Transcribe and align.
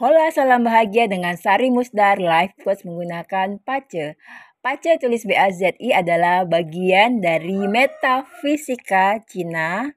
Hola, 0.00 0.32
salam 0.32 0.64
bahagia 0.64 1.12
dengan 1.12 1.36
Sari 1.36 1.68
Musdar 1.68 2.16
Life 2.16 2.56
Coach 2.64 2.88
menggunakan 2.88 3.60
Pace. 3.60 4.16
Pace 4.64 4.96
tulis 4.96 5.28
B-A-Z-I 5.28 5.92
adalah 5.92 6.48
bagian 6.48 7.20
dari 7.20 7.68
metafisika 7.68 9.20
Cina 9.28 9.92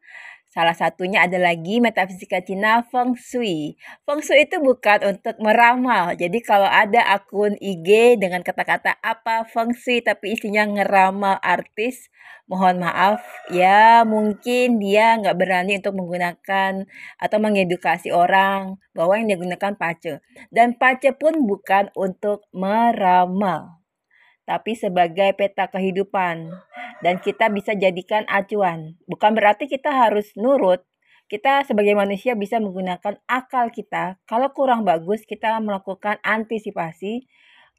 Salah 0.54 0.78
satunya 0.78 1.26
ada 1.26 1.42
lagi 1.42 1.82
metafisika 1.82 2.38
Cina 2.46 2.86
Feng 2.86 3.18
Shui. 3.18 3.74
Feng 4.06 4.22
Shui 4.22 4.46
itu 4.46 4.62
bukan 4.62 5.02
untuk 5.18 5.34
meramal. 5.42 6.14
Jadi 6.14 6.46
kalau 6.46 6.70
ada 6.70 7.02
akun 7.10 7.58
IG 7.58 8.22
dengan 8.22 8.46
kata-kata 8.46 9.02
apa 9.02 9.50
Feng 9.50 9.74
Shui 9.74 10.06
tapi 10.06 10.38
isinya 10.38 10.62
ngeramal 10.70 11.42
artis, 11.42 12.14
mohon 12.46 12.86
maaf 12.86 13.26
ya 13.50 14.06
mungkin 14.06 14.78
dia 14.78 15.18
nggak 15.18 15.42
berani 15.42 15.82
untuk 15.82 15.98
menggunakan 15.98 16.86
atau 17.18 17.38
mengedukasi 17.42 18.14
orang 18.14 18.78
bahwa 18.94 19.18
yang 19.18 19.34
digunakan 19.34 19.74
pace. 19.74 20.22
Dan 20.54 20.78
pace 20.78 21.18
pun 21.18 21.50
bukan 21.50 21.90
untuk 21.98 22.46
meramal 22.54 23.83
tapi 24.44 24.76
sebagai 24.76 25.32
peta 25.36 25.72
kehidupan 25.72 26.52
dan 27.04 27.16
kita 27.20 27.52
bisa 27.52 27.76
jadikan 27.76 28.28
acuan. 28.28 29.00
Bukan 29.08 29.36
berarti 29.36 29.68
kita 29.68 29.92
harus 29.92 30.32
nurut. 30.36 30.84
Kita 31.32 31.64
sebagai 31.66 31.96
manusia 31.96 32.36
bisa 32.36 32.60
menggunakan 32.60 33.18
akal 33.26 33.72
kita. 33.72 34.20
Kalau 34.28 34.52
kurang 34.52 34.84
bagus, 34.84 35.24
kita 35.24 35.58
melakukan 35.64 36.20
antisipasi. 36.22 37.26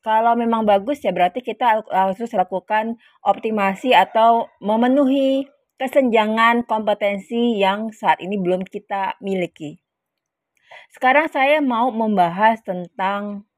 Kalau 0.04 0.36
memang 0.36 0.68
bagus 0.68 1.00
ya 1.00 1.16
berarti 1.16 1.40
kita 1.40 1.80
harus 1.88 2.32
lakukan 2.36 3.00
optimasi 3.24 3.96
atau 3.96 4.52
memenuhi 4.60 5.48
kesenjangan 5.80 6.68
kompetensi 6.68 7.56
yang 7.56 7.88
saat 7.88 8.20
ini 8.20 8.36
belum 8.36 8.68
kita 8.68 9.16
miliki. 9.24 9.80
Sekarang 10.92 11.32
saya 11.32 11.64
mau 11.64 11.88
membahas 11.88 12.60
tentang 12.62 13.48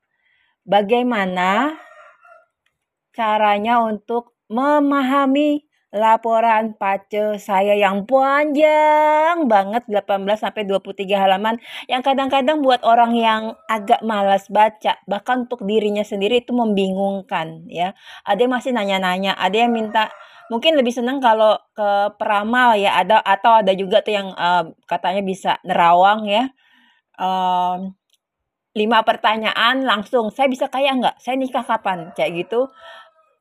bagaimana 0.62 1.76
caranya 3.16 3.80
untuk 3.80 4.36
memahami 4.52 5.64
laporan 5.96 6.76
pace 6.76 7.40
saya 7.40 7.72
yang 7.72 8.04
panjang 8.04 9.48
banget 9.48 9.88
18 9.88 10.28
sampai 10.36 10.68
23 10.68 11.08
halaman 11.16 11.56
yang 11.88 12.04
kadang-kadang 12.04 12.60
buat 12.60 12.84
orang 12.84 13.16
yang 13.16 13.56
agak 13.64 14.04
malas 14.04 14.52
baca 14.52 15.00
bahkan 15.08 15.48
untuk 15.48 15.64
dirinya 15.64 16.04
sendiri 16.04 16.44
itu 16.44 16.52
membingungkan 16.52 17.64
ya. 17.72 17.96
Ada 18.28 18.44
yang 18.44 18.52
masih 18.52 18.76
nanya-nanya 18.76 19.32
ada 19.40 19.56
yang 19.56 19.72
minta 19.72 20.12
mungkin 20.52 20.76
lebih 20.76 20.92
senang 20.92 21.18
kalau 21.18 21.56
ke 21.72 22.12
peramal 22.20 22.76
ya 22.76 23.00
ada 23.00 23.24
atau 23.24 23.64
ada 23.64 23.72
juga 23.72 24.04
tuh 24.04 24.14
yang 24.14 24.28
uh, 24.36 24.68
katanya 24.84 25.24
bisa 25.24 25.56
nerawang 25.64 26.28
ya. 26.28 26.52
Um, 27.16 27.96
lima 28.76 29.00
pertanyaan 29.08 29.88
langsung 29.88 30.28
saya 30.28 30.52
bisa 30.52 30.68
kaya 30.68 30.92
nggak? 30.92 31.16
Saya 31.16 31.40
nikah 31.40 31.64
kapan? 31.64 32.12
Kayak 32.12 32.44
gitu 32.44 32.68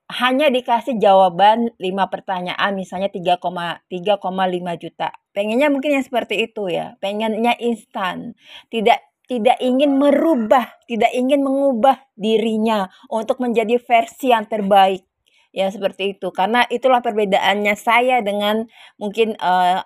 hanya 0.06 0.54
dikasih 0.54 1.02
jawaban 1.02 1.74
5 1.82 2.14
pertanyaan 2.14 2.78
misalnya 2.78 3.10
3,3,5 3.10 4.78
juta. 4.78 5.10
Pengennya 5.34 5.74
mungkin 5.74 5.98
yang 5.98 6.06
seperti 6.06 6.46
itu 6.46 6.70
ya. 6.70 6.94
Pengennya 7.02 7.58
instan. 7.58 8.38
Tidak 8.70 9.00
tidak 9.26 9.58
ingin 9.58 9.98
merubah, 9.98 10.70
tidak 10.86 11.10
ingin 11.18 11.42
mengubah 11.42 11.98
dirinya 12.14 12.86
untuk 13.10 13.42
menjadi 13.42 13.82
versi 13.82 14.30
yang 14.30 14.46
terbaik. 14.46 15.02
Ya 15.50 15.72
seperti 15.74 16.14
itu. 16.14 16.30
Karena 16.30 16.68
itulah 16.70 17.02
perbedaannya 17.02 17.74
saya 17.74 18.22
dengan 18.22 18.70
mungkin 19.02 19.34
uh, 19.42 19.82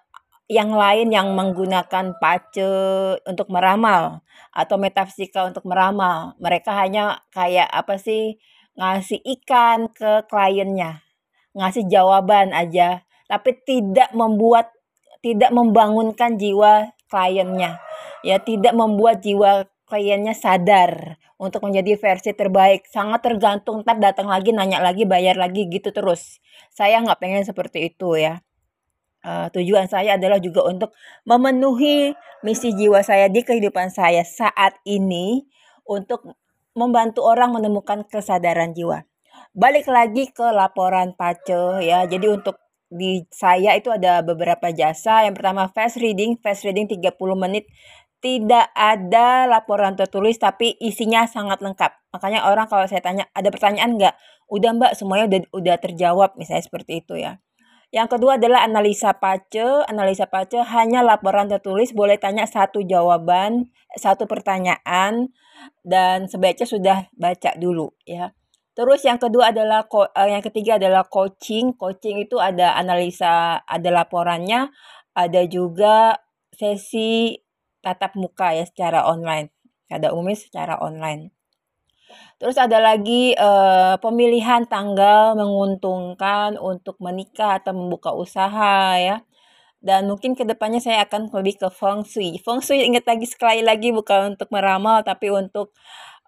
yang 0.49 0.73
lain 0.73 1.13
yang 1.13 1.31
menggunakan 1.37 2.17
pace 2.17 2.65
untuk 3.23 3.47
meramal 3.53 4.25
atau 4.51 4.75
metafisika 4.81 5.45
untuk 5.45 5.63
meramal. 5.63 6.35
Mereka 6.41 6.73
hanya 6.73 7.21
kayak 7.31 7.69
apa 7.69 8.01
sih? 8.01 8.41
Ngasih 8.79 9.19
ikan 9.39 9.91
ke 9.91 10.23
kliennya, 10.31 11.03
ngasih 11.51 11.83
jawaban 11.91 12.55
aja, 12.55 13.03
tapi 13.27 13.59
tidak 13.67 14.15
membuat 14.15 14.71
tidak 15.19 15.51
membangunkan 15.51 16.39
jiwa 16.39 16.95
kliennya. 17.11 17.83
Ya, 18.23 18.39
tidak 18.39 18.71
membuat 18.71 19.19
jiwa 19.19 19.67
kliennya 19.83 20.31
sadar 20.31 21.19
untuk 21.35 21.67
menjadi 21.67 21.99
versi 21.99 22.31
terbaik. 22.31 22.87
Sangat 22.87 23.19
tergantung 23.19 23.83
ntar 23.83 23.99
datang 23.99 24.31
lagi, 24.31 24.55
nanya 24.55 24.79
lagi, 24.79 25.03
bayar 25.03 25.35
lagi 25.35 25.67
gitu 25.67 25.91
terus. 25.91 26.39
Saya 26.71 27.03
nggak 27.03 27.19
pengen 27.19 27.43
seperti 27.43 27.91
itu 27.91 28.15
ya. 28.15 28.39
Uh, 29.19 29.51
tujuan 29.51 29.91
saya 29.91 30.15
adalah 30.15 30.39
juga 30.39 30.63
untuk 30.63 30.95
memenuhi 31.27 32.15
misi 32.39 32.71
jiwa 32.71 33.03
saya 33.03 33.27
di 33.27 33.43
kehidupan 33.43 33.91
saya 33.91 34.23
saat 34.23 34.79
ini 34.87 35.43
untuk 35.83 36.38
membantu 36.79 37.27
orang 37.27 37.51
menemukan 37.51 38.07
kesadaran 38.07 38.71
jiwa. 38.71 39.03
Balik 39.51 39.91
lagi 39.91 40.31
ke 40.31 40.47
laporan 40.55 41.11
pace 41.19 41.83
ya. 41.83 42.07
Jadi 42.07 42.31
untuk 42.31 42.55
di 42.87 43.27
saya 43.29 43.75
itu 43.75 43.91
ada 43.91 44.23
beberapa 44.23 44.71
jasa. 44.71 45.27
Yang 45.27 45.43
pertama 45.43 45.67
fast 45.67 45.99
reading, 45.99 46.39
fast 46.39 46.63
reading 46.63 46.87
30 46.87 47.11
menit. 47.35 47.67
Tidak 48.19 48.75
ada 48.75 49.47
laporan 49.47 49.95
tertulis 49.95 50.35
tapi 50.39 50.75
isinya 50.79 51.23
sangat 51.27 51.59
lengkap. 51.63 52.15
Makanya 52.15 52.51
orang 52.51 52.67
kalau 52.67 52.83
saya 52.87 52.99
tanya, 52.99 53.27
ada 53.31 53.47
pertanyaan 53.47 53.95
nggak? 53.95 54.15
Udah 54.51 54.75
mbak, 54.75 54.91
semuanya 54.99 55.31
udah, 55.31 55.39
udah 55.55 55.75
terjawab 55.79 56.35
misalnya 56.35 56.67
seperti 56.67 56.99
itu 56.99 57.15
ya. 57.15 57.39
Yang 57.89 58.17
kedua 58.17 58.37
adalah 58.37 58.65
analisa 58.65 59.17
pace. 59.17 59.85
Analisa 59.89 60.29
pace 60.29 60.61
hanya 60.61 61.01
laporan 61.01 61.49
tertulis, 61.49 61.89
boleh 61.93 62.21
tanya 62.21 62.45
satu 62.45 62.85
jawaban, 62.85 63.73
satu 63.97 64.29
pertanyaan 64.29 65.33
dan 65.81 66.29
sebaiknya 66.29 66.67
sudah 66.69 66.97
baca 67.17 67.51
dulu 67.57 67.91
ya. 68.05 68.31
Terus 68.77 69.03
yang 69.03 69.19
kedua 69.19 69.51
adalah 69.51 69.83
uh, 69.91 70.29
yang 70.29 70.45
ketiga 70.45 70.79
adalah 70.79 71.03
coaching. 71.09 71.75
Coaching 71.75 72.23
itu 72.23 72.39
ada 72.39 72.77
analisa, 72.79 73.59
ada 73.65 73.89
laporannya, 73.91 74.71
ada 75.17 75.41
juga 75.49 76.15
sesi 76.55 77.35
tatap 77.83 78.15
muka 78.15 78.55
ya 78.55 78.63
secara 78.63 79.03
online. 79.03 79.51
Ada 79.89 80.13
umumnya 80.13 80.37
secara 80.37 80.77
online. 80.79 81.38
Terus 82.39 82.55
ada 82.55 82.79
lagi 82.79 83.35
uh, 83.35 83.99
pemilihan 83.99 84.63
tanggal 84.63 85.35
menguntungkan 85.35 86.55
untuk 86.55 86.95
menikah 87.03 87.59
atau 87.59 87.75
membuka 87.75 88.15
usaha 88.15 88.95
ya. 88.95 89.27
Dan 89.83 90.07
mungkin 90.07 90.35
ke 90.39 90.47
depannya 90.47 90.79
saya 90.79 91.03
akan 91.03 91.31
lebih 91.35 91.59
ke 91.59 91.67
feng 91.67 92.07
shui. 92.07 92.39
Feng 92.39 92.63
shui 92.63 92.87
ingat 92.87 93.03
lagi 93.03 93.27
sekali 93.27 93.59
lagi 93.59 93.91
bukan 93.91 94.35
untuk 94.35 94.47
meramal 94.55 95.03
tapi 95.03 95.27
untuk 95.31 95.75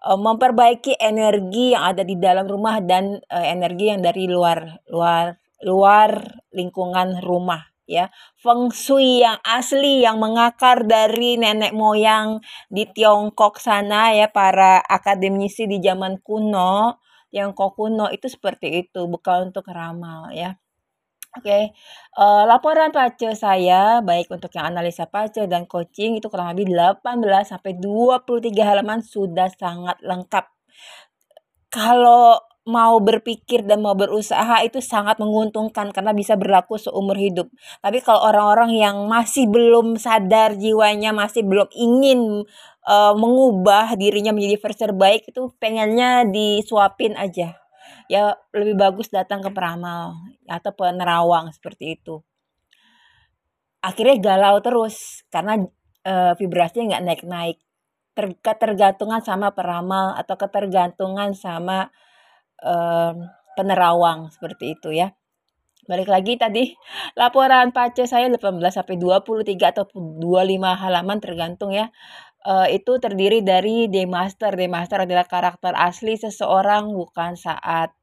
uh, 0.04 0.20
memperbaiki 0.20 1.00
energi 1.00 1.72
yang 1.72 1.96
ada 1.96 2.04
di 2.04 2.20
dalam 2.20 2.44
rumah 2.44 2.84
dan 2.84 3.16
uh, 3.32 3.46
energi 3.48 3.88
yang 3.88 4.04
dari 4.04 4.28
luar 4.28 4.84
luar 4.92 5.40
luar 5.64 6.42
lingkungan 6.52 7.24
rumah 7.24 7.71
ya. 7.92 8.06
Feng 8.40 8.72
shui 8.72 9.20
yang 9.20 9.38
asli 9.44 10.00
yang 10.00 10.16
mengakar 10.16 10.88
dari 10.88 11.36
nenek 11.36 11.76
moyang 11.76 12.40
di 12.72 12.88
Tiongkok 12.88 13.60
sana 13.60 14.16
ya 14.16 14.32
para 14.32 14.80
akademisi 14.80 15.68
di 15.68 15.78
zaman 15.84 16.18
kuno 16.24 16.98
Tiongkok 17.32 17.76
kuno 17.76 18.12
itu 18.12 18.28
seperti 18.28 18.84
itu 18.84 19.08
bukan 19.08 19.52
untuk 19.52 19.64
ramal 19.72 20.32
ya. 20.36 20.56
Oke, 21.32 21.72
uh, 22.20 22.44
laporan 22.44 22.92
pace 22.92 23.32
saya 23.32 24.04
baik 24.04 24.28
untuk 24.28 24.52
yang 24.52 24.68
analisa 24.68 25.08
pace 25.08 25.48
dan 25.48 25.64
coaching 25.64 26.20
itu 26.20 26.28
kurang 26.28 26.52
lebih 26.52 26.68
18 26.68 27.08
sampai 27.56 27.72
23 27.80 28.52
halaman 28.68 29.00
sudah 29.00 29.48
sangat 29.48 29.96
lengkap. 30.04 30.44
Kalau 31.72 32.36
mau 32.62 33.02
berpikir 33.02 33.66
dan 33.66 33.82
mau 33.82 33.98
berusaha 33.98 34.62
itu 34.62 34.78
sangat 34.78 35.18
menguntungkan 35.18 35.90
karena 35.90 36.14
bisa 36.14 36.38
berlaku 36.38 36.78
seumur 36.78 37.18
hidup. 37.18 37.50
Tapi 37.82 37.98
kalau 37.98 38.22
orang-orang 38.22 38.70
yang 38.78 38.96
masih 39.10 39.50
belum 39.50 39.98
sadar 39.98 40.54
jiwanya, 40.54 41.10
masih 41.10 41.42
belum 41.42 41.66
ingin 41.74 42.46
uh, 42.86 43.14
mengubah 43.18 43.98
dirinya 43.98 44.30
menjadi 44.30 44.56
versi 44.62 44.80
terbaik 44.86 45.22
itu 45.26 45.50
pengennya 45.58 46.22
disuapin 46.30 47.18
aja. 47.18 47.58
Ya 48.06 48.38
lebih 48.54 48.78
bagus 48.78 49.10
datang 49.10 49.42
ke 49.42 49.50
peramal 49.50 50.14
atau 50.46 50.70
penerawang 50.70 51.50
seperti 51.50 51.98
itu. 51.98 52.22
Akhirnya 53.82 54.14
galau 54.22 54.62
terus 54.62 55.26
karena 55.26 55.58
e, 56.06 56.14
vibrasinya 56.38 56.94
nggak 56.94 57.04
naik-naik. 57.08 57.58
Ter, 58.12 58.26
ketergantungan 58.38 59.24
sama 59.24 59.56
peramal 59.56 60.14
atau 60.14 60.36
ketergantungan 60.38 61.32
sama 61.32 61.88
e, 62.62 62.74
penerawang 63.58 64.30
seperti 64.32 64.78
itu 64.78 64.94
ya 64.94 65.12
balik 65.90 66.06
lagi 66.06 66.38
tadi 66.38 66.70
laporan 67.18 67.74
pace 67.74 68.06
saya 68.06 68.30
18 68.30 68.38
sampai 68.70 68.96
23 68.96 69.58
atau 69.74 69.84
25 69.90 70.22
halaman 70.62 71.18
tergantung 71.18 71.74
ya 71.74 71.90
uh, 72.46 72.66
itu 72.70 72.98
terdiri 72.98 73.40
dari 73.42 73.86
D 73.86 74.06
master. 74.06 74.54
D 74.54 74.66
master 74.66 75.06
adalah 75.06 75.26
karakter 75.26 75.74
asli 75.74 76.18
seseorang 76.18 76.90
bukan 76.92 77.38
saat 77.38 77.94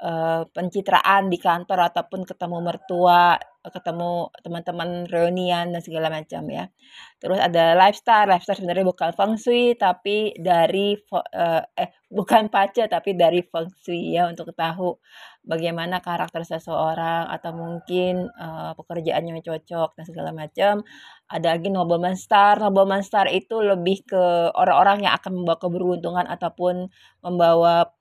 uh, 0.00 0.42
pencitraan 0.52 1.32
di 1.32 1.38
kantor 1.40 1.88
ataupun 1.92 2.28
ketemu 2.28 2.58
mertua, 2.60 3.36
ketemu 3.66 4.30
teman-teman 4.46 5.10
reunian 5.10 5.74
dan 5.74 5.82
segala 5.82 6.06
macam 6.12 6.46
ya. 6.46 6.70
Terus 7.18 7.40
ada 7.40 7.74
lifestyle, 7.74 8.30
lifestyle 8.30 8.58
sebenarnya 8.62 8.86
bukan 8.86 9.10
feng 9.16 9.34
shui 9.40 9.74
tapi 9.74 10.36
dari 10.38 10.94
uh, 11.10 11.62
eh 11.74 11.90
bukan 12.06 12.46
pace 12.46 12.86
tapi 12.86 13.18
dari 13.18 13.42
feng 13.42 13.66
shui 13.82 14.14
ya 14.14 14.30
untuk 14.30 14.54
tahu 14.54 14.94
bagaimana 15.42 15.98
karakter 15.98 16.46
seseorang 16.46 17.26
atau 17.30 17.50
mungkin 17.54 18.30
uh, 18.38 18.74
pekerjaannya 18.78 19.42
cocok 19.42 19.98
dan 19.98 20.04
segala 20.06 20.30
macam. 20.30 20.86
Ada 21.26 21.58
lagi 21.58 21.68
nobleman 21.74 22.14
star. 22.14 22.62
Nobleman 22.62 23.02
star 23.02 23.26
itu 23.30 23.58
lebih 23.58 24.06
ke 24.06 24.54
orang-orang 24.54 25.10
yang 25.10 25.14
akan 25.18 25.42
membawa 25.42 25.58
keberuntungan 25.58 26.26
ataupun 26.30 26.86
membawa 27.22 27.95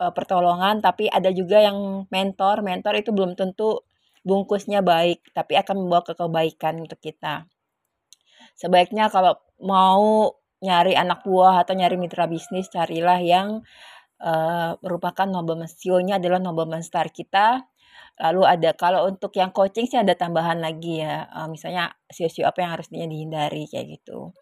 uh, 0.00 0.12
pertolongan, 0.12 0.80
tapi 0.84 1.08
ada 1.08 1.32
juga 1.32 1.60
yang 1.60 2.08
mentor. 2.12 2.60
Mentor 2.64 3.00
itu 3.00 3.10
belum 3.12 3.36
tentu 3.36 3.84
bungkusnya 4.26 4.82
baik, 4.82 5.32
tapi 5.32 5.54
akan 5.54 5.86
membawa 5.86 6.02
ke 6.02 6.12
kebaikan 6.18 6.82
untuk 6.82 6.98
kita. 6.98 7.46
Sebaiknya 8.58 9.12
kalau 9.12 9.38
mau 9.62 10.34
nyari 10.64 10.96
anak 10.96 11.22
buah 11.22 11.62
atau 11.62 11.76
nyari 11.76 12.00
mitra 12.00 12.26
bisnis, 12.26 12.72
carilah 12.72 13.20
yang 13.20 13.62
uh, 14.20 14.74
merupakan 14.80 15.28
nobleman 15.28 15.68
CEO-nya 15.68 16.18
adalah 16.18 16.40
nobleman 16.40 16.82
star 16.82 17.12
kita. 17.12 17.62
Lalu 18.16 18.42
ada 18.48 18.72
kalau 18.72 19.04
untuk 19.12 19.36
yang 19.36 19.52
coaching 19.52 19.84
sih 19.84 20.00
ada 20.00 20.16
tambahan 20.16 20.56
lagi 20.56 21.04
ya, 21.04 21.28
uh, 21.28 21.46
misalnya 21.52 21.92
sio-sio 22.08 22.48
apa 22.48 22.64
yang 22.64 22.72
harusnya 22.72 23.04
dihindari 23.04 23.68
kayak 23.68 24.00
gitu. 24.00 24.32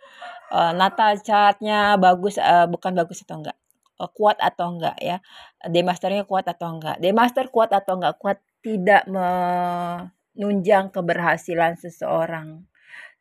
Uh, 0.54 0.70
natal 0.70 1.18
chartnya 1.18 1.98
bagus, 1.98 2.38
uh, 2.38 2.70
bukan 2.70 2.94
bagus 2.94 3.26
atau 3.26 3.42
enggak 3.42 3.58
uh, 4.00 4.10
kuat 4.10 4.38
atau 4.40 4.74
enggak 4.74 4.96
ya. 5.00 5.18
Demasternya 5.64 6.24
kuat 6.26 6.46
atau 6.48 6.74
enggak. 6.74 6.98
Demaster 6.98 7.48
kuat 7.50 7.70
atau 7.70 7.98
enggak 8.00 8.16
kuat 8.18 8.38
tidak 8.64 9.04
menunjang 9.10 10.88
keberhasilan 10.90 11.76
seseorang. 11.76 12.64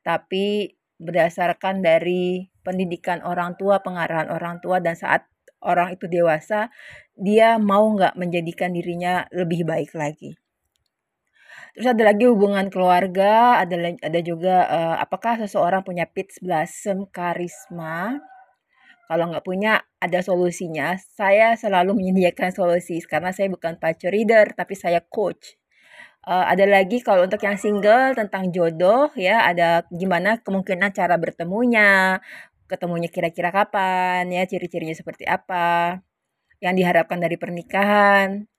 Tapi 0.04 0.76
berdasarkan 1.00 1.84
dari 1.84 2.48
pendidikan 2.64 3.20
orang 3.28 3.60
tua, 3.60 3.84
pengarahan 3.84 4.32
orang 4.32 4.64
tua 4.64 4.80
dan 4.80 4.96
saat 4.96 5.28
orang 5.64 5.96
itu 5.96 6.08
dewasa, 6.08 6.72
dia 7.16 7.60
mau 7.60 7.88
nggak 7.92 8.16
menjadikan 8.20 8.72
dirinya 8.72 9.28
lebih 9.32 9.68
baik 9.68 9.96
lagi. 9.96 10.36
Terus 11.74 11.90
ada 11.90 12.04
lagi 12.14 12.30
hubungan 12.30 12.70
keluarga, 12.70 13.58
ada 13.58 13.98
ada 13.98 14.20
juga 14.22 14.70
uh, 14.70 14.96
apakah 15.02 15.42
seseorang 15.42 15.82
punya 15.82 16.06
pitch 16.06 16.38
blossom 16.46 17.10
karisma 17.10 18.22
kalau 19.14 19.30
nggak 19.30 19.46
punya, 19.46 19.86
ada 20.02 20.26
solusinya. 20.26 20.98
Saya 20.98 21.54
selalu 21.54 21.94
menyediakan 21.94 22.50
solusi 22.50 22.98
karena 23.06 23.30
saya 23.30 23.46
bukan 23.54 23.78
pacu 23.78 24.10
reader, 24.10 24.58
tapi 24.58 24.74
saya 24.74 25.06
coach. 25.06 25.54
Uh, 26.26 26.50
ada 26.50 26.66
lagi 26.66 26.98
kalau 27.06 27.30
untuk 27.30 27.38
yang 27.46 27.62
single 27.62 28.18
tentang 28.18 28.50
jodoh 28.50 29.14
ya, 29.14 29.46
ada 29.46 29.86
gimana 29.94 30.42
kemungkinan 30.42 30.90
cara 30.98 31.22
bertemunya, 31.22 32.18
ketemunya 32.66 33.14
kira-kira 33.14 33.54
kapan 33.54 34.26
ya, 34.34 34.50
ciri-cirinya 34.50 34.98
seperti 34.98 35.30
apa, 35.30 36.02
yang 36.58 36.74
diharapkan 36.74 37.22
dari 37.22 37.38
pernikahan 37.38 38.50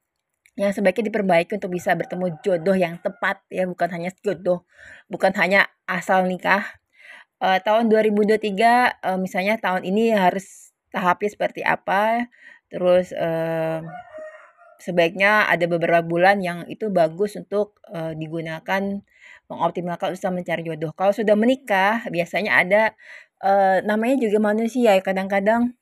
yang 0.54 0.70
sebaiknya 0.70 1.10
diperbaiki 1.10 1.58
untuk 1.58 1.74
bisa 1.74 1.98
bertemu 1.98 2.38
jodoh 2.38 2.78
yang 2.78 2.94
tepat 3.02 3.42
ya 3.50 3.66
bukan 3.66 3.90
hanya 3.90 4.14
jodoh 4.22 4.62
bukan 5.10 5.34
hanya 5.34 5.66
asal 5.90 6.22
nikah 6.30 6.78
uh, 7.44 7.58
tahun 7.60 7.92
2023 7.92 9.04
uh, 9.04 9.18
misalnya 9.20 9.60
tahun 9.60 9.84
ini 9.84 10.16
harus 10.16 10.72
tahapnya 10.88 11.28
seperti 11.28 11.60
apa 11.60 12.32
terus 12.72 13.12
uh, 13.12 13.84
sebaiknya 14.80 15.44
ada 15.46 15.68
beberapa 15.68 16.00
bulan 16.00 16.40
yang 16.40 16.64
itu 16.72 16.88
bagus 16.88 17.36
untuk 17.36 17.78
uh, 17.92 18.16
digunakan 18.16 19.04
mengoptimalkan 19.48 20.16
usaha 20.16 20.32
mencari 20.32 20.64
jodoh 20.64 20.96
kalau 20.96 21.12
sudah 21.12 21.36
menikah 21.36 22.00
biasanya 22.08 22.52
ada 22.64 22.82
uh, 23.44 23.84
namanya 23.84 24.16
juga 24.24 24.40
manusia 24.40 24.96
ya 24.96 25.02
kadang-kadang 25.04 25.76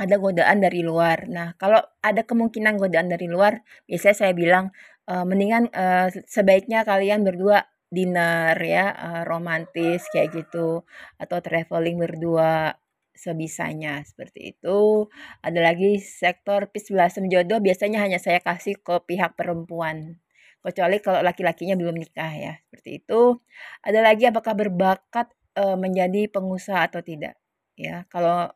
ada 0.00 0.16
godaan 0.18 0.58
dari 0.58 0.82
luar. 0.82 1.30
Nah, 1.30 1.54
kalau 1.60 1.78
ada 2.02 2.26
kemungkinan 2.26 2.80
godaan 2.80 3.12
dari 3.12 3.28
luar, 3.30 3.62
biasanya 3.86 4.16
saya 4.16 4.32
bilang 4.34 4.74
uh, 5.06 5.22
mendingan 5.22 5.70
uh, 5.70 6.10
sebaiknya 6.26 6.82
kalian 6.82 7.22
berdua 7.22 7.68
dinner 7.92 8.56
ya 8.56 8.88
uh, 8.96 9.22
romantis 9.28 10.08
kayak 10.08 10.32
gitu 10.32 10.80
atau 11.20 11.38
traveling 11.44 12.00
berdua 12.00 12.80
sebisanya 13.12 14.00
seperti 14.02 14.56
itu. 14.56 15.06
Ada 15.44 15.60
lagi 15.60 16.00
sektor 16.00 16.72
peace 16.72 16.88
blossom 16.88 17.28
jodoh 17.28 17.60
biasanya 17.60 18.00
hanya 18.00 18.16
saya 18.16 18.40
kasih 18.40 18.80
ke 18.80 19.04
pihak 19.04 19.36
perempuan. 19.36 20.16
Kecuali 20.62 21.02
kalau 21.02 21.20
laki-lakinya 21.26 21.74
belum 21.74 21.98
nikah 21.98 22.32
ya, 22.38 22.52
seperti 22.64 23.02
itu. 23.02 23.36
Ada 23.82 24.00
lagi 24.00 24.30
apakah 24.30 24.54
berbakat 24.54 25.28
uh, 25.58 25.74
menjadi 25.76 26.30
pengusaha 26.30 26.86
atau 26.86 27.02
tidak? 27.02 27.36
Ya, 27.74 28.06
kalau 28.08 28.48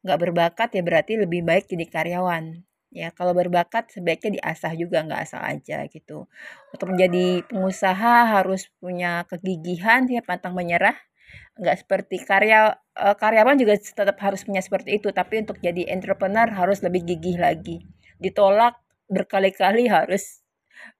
nggak 0.00 0.18
berbakat 0.18 0.68
ya 0.72 0.82
berarti 0.82 1.20
lebih 1.20 1.44
baik 1.44 1.68
jadi 1.68 1.84
karyawan 1.84 2.64
Ya, 2.90 3.14
kalau 3.14 3.30
berbakat 3.38 3.94
sebaiknya 3.94 4.42
diasah 4.42 4.74
juga, 4.74 5.06
nggak 5.06 5.22
asal 5.22 5.38
aja 5.46 5.86
gitu. 5.86 6.26
Untuk 6.74 6.86
menjadi 6.90 7.46
pengusaha 7.46 8.34
harus 8.34 8.66
punya 8.82 9.22
kegigihan, 9.30 10.10
ya 10.10 10.18
pantang 10.26 10.58
menyerah. 10.58 10.98
Nggak 11.54 11.86
seperti 11.86 12.18
karya 12.26 12.74
uh, 12.98 13.14
karyawan 13.14 13.54
juga 13.62 13.78
tetap 13.78 14.18
harus 14.18 14.42
punya 14.42 14.58
seperti 14.58 14.98
itu, 14.98 15.14
tapi 15.14 15.38
untuk 15.38 15.62
jadi 15.62 15.86
entrepreneur 15.86 16.50
harus 16.50 16.82
lebih 16.82 17.06
gigih 17.06 17.38
lagi. 17.38 17.86
Ditolak 18.18 18.74
berkali-kali 19.06 19.86
harus 19.86 20.42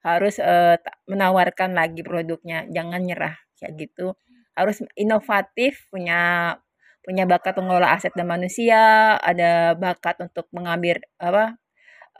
harus 0.06 0.38
uh, 0.38 0.78
menawarkan 1.10 1.74
lagi 1.74 2.06
produknya, 2.06 2.70
jangan 2.70 3.02
nyerah 3.02 3.34
kayak 3.58 3.74
gitu. 3.90 4.14
Harus 4.54 4.78
inovatif, 4.94 5.90
punya 5.90 6.54
punya 7.02 7.24
bakat 7.26 7.58
mengelola 7.58 7.96
aset 7.96 8.12
dan 8.14 8.28
manusia, 8.30 9.16
ada 9.18 9.74
bakat 9.74 10.20
untuk 10.22 10.46
mengambil 10.54 11.00
apa 11.18 11.58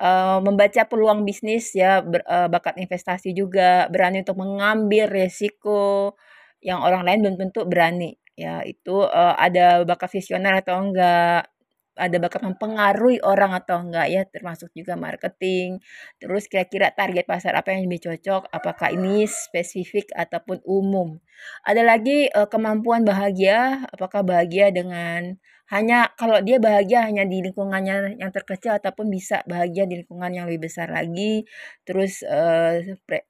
uh, 0.01 0.41
membaca 0.41 0.83
peluang 0.89 1.23
bisnis 1.29 1.77
ya, 1.77 2.01
ber, 2.01 2.25
uh, 2.25 2.49
bakat 2.49 2.81
investasi 2.81 3.37
juga, 3.37 3.87
berani 3.93 4.25
untuk 4.25 4.41
mengambil 4.41 5.07
resiko 5.07 6.17
yang 6.65 6.81
orang 6.81 7.05
lain 7.05 7.19
belum 7.25 7.37
tentu 7.37 7.69
berani. 7.69 8.17
Ya, 8.35 8.65
itu 8.65 9.05
uh, 9.05 9.37
ada 9.37 9.85
bakat 9.85 10.17
visioner 10.17 10.65
atau 10.65 10.81
enggak, 10.81 11.53
ada 12.01 12.17
bakat 12.17 12.41
mempengaruhi 12.41 13.21
orang 13.21 13.53
atau 13.53 13.85
enggak 13.85 14.09
ya, 14.09 14.23
termasuk 14.25 14.73
juga 14.73 14.97
marketing. 14.97 15.77
Terus 16.17 16.49
kira-kira 16.49 16.89
target 16.97 17.29
pasar 17.29 17.53
apa 17.53 17.77
yang 17.77 17.85
lebih 17.85 18.09
cocok, 18.09 18.49
apakah 18.49 18.89
ini 18.97 19.29
spesifik 19.29 20.09
ataupun 20.17 20.65
umum. 20.65 21.21
Ada 21.69 21.85
lagi 21.85 22.33
uh, 22.33 22.49
kemampuan 22.49 23.05
bahagia, 23.05 23.85
apakah 23.93 24.25
bahagia 24.25 24.73
dengan 24.73 25.37
hanya 25.71 26.11
kalau 26.19 26.43
dia 26.43 26.59
bahagia 26.59 27.07
hanya 27.07 27.23
di 27.23 27.47
lingkungannya 27.47 28.19
yang 28.19 28.35
terkecil 28.35 28.75
ataupun 28.75 29.07
bisa 29.07 29.47
bahagia 29.47 29.87
di 29.87 30.03
lingkungan 30.03 30.35
yang 30.35 30.45
lebih 30.51 30.67
besar 30.67 30.91
lagi. 30.91 31.47
Terus 31.87 32.27
uh, 32.27 32.83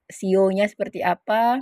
CEO-nya 0.08 0.64
seperti 0.72 1.04
apa? 1.04 1.60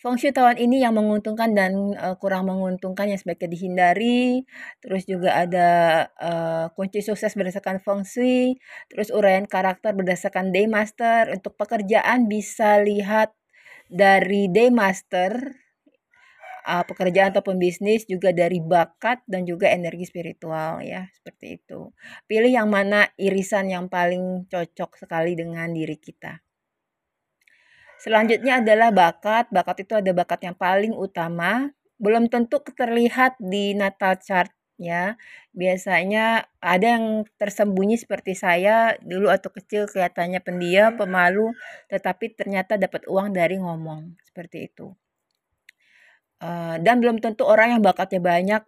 Fungsi 0.00 0.32
tahun 0.32 0.56
ini 0.56 0.80
yang 0.80 0.96
menguntungkan 0.96 1.52
dan 1.52 1.92
uh, 1.92 2.16
kurang 2.16 2.48
menguntungkan 2.48 3.12
yang 3.12 3.20
sebaiknya 3.20 3.52
dihindari. 3.52 4.48
Terus 4.80 5.04
juga 5.04 5.36
ada 5.44 5.68
uh, 6.16 6.66
kunci 6.72 7.04
sukses 7.04 7.36
berdasarkan 7.36 7.84
feng 7.84 8.02
shui. 8.08 8.56
Terus 8.88 9.12
uraian 9.12 9.44
karakter 9.44 9.92
berdasarkan 9.92 10.56
day 10.56 10.64
master. 10.64 11.28
Untuk 11.36 11.52
pekerjaan 11.60 12.32
bisa 12.32 12.80
lihat 12.80 13.36
dari 13.92 14.48
day 14.48 14.72
master 14.72 15.52
uh, 16.66 16.84
pekerjaan 16.84 17.32
ataupun 17.34 17.56
bisnis 17.56 18.04
juga 18.04 18.30
dari 18.30 18.60
bakat 18.60 19.24
dan 19.24 19.44
juga 19.48 19.68
energi 19.70 20.08
spiritual 20.08 20.80
ya 20.84 21.08
seperti 21.16 21.60
itu. 21.60 21.92
Pilih 22.28 22.52
yang 22.52 22.68
mana 22.68 23.08
irisan 23.16 23.72
yang 23.72 23.86
paling 23.88 24.48
cocok 24.48 25.00
sekali 25.00 25.36
dengan 25.36 25.72
diri 25.72 25.96
kita. 25.96 26.40
Selanjutnya 28.00 28.64
adalah 28.64 28.88
bakat. 28.88 29.52
Bakat 29.52 29.84
itu 29.84 29.92
ada 29.92 30.10
bakat 30.16 30.40
yang 30.48 30.56
paling 30.56 30.96
utama, 30.96 31.68
belum 32.00 32.32
tentu 32.32 32.64
terlihat 32.64 33.36
di 33.36 33.76
natal 33.76 34.16
chart 34.16 34.48
ya. 34.80 35.20
Biasanya 35.52 36.48
ada 36.64 36.86
yang 36.96 37.28
tersembunyi 37.36 38.00
seperti 38.00 38.32
saya 38.32 38.96
dulu 39.04 39.28
atau 39.28 39.52
kecil 39.52 39.84
kelihatannya 39.84 40.40
pendiam, 40.40 40.96
pemalu, 40.96 41.52
tetapi 41.92 42.32
ternyata 42.32 42.80
dapat 42.80 43.04
uang 43.04 43.36
dari 43.36 43.60
ngomong 43.60 44.16
seperti 44.24 44.72
itu. 44.72 44.96
Uh, 46.40 46.80
dan 46.80 47.04
belum 47.04 47.20
tentu 47.20 47.44
orang 47.44 47.76
yang 47.76 47.82
bakatnya 47.84 48.20
banyak 48.20 48.62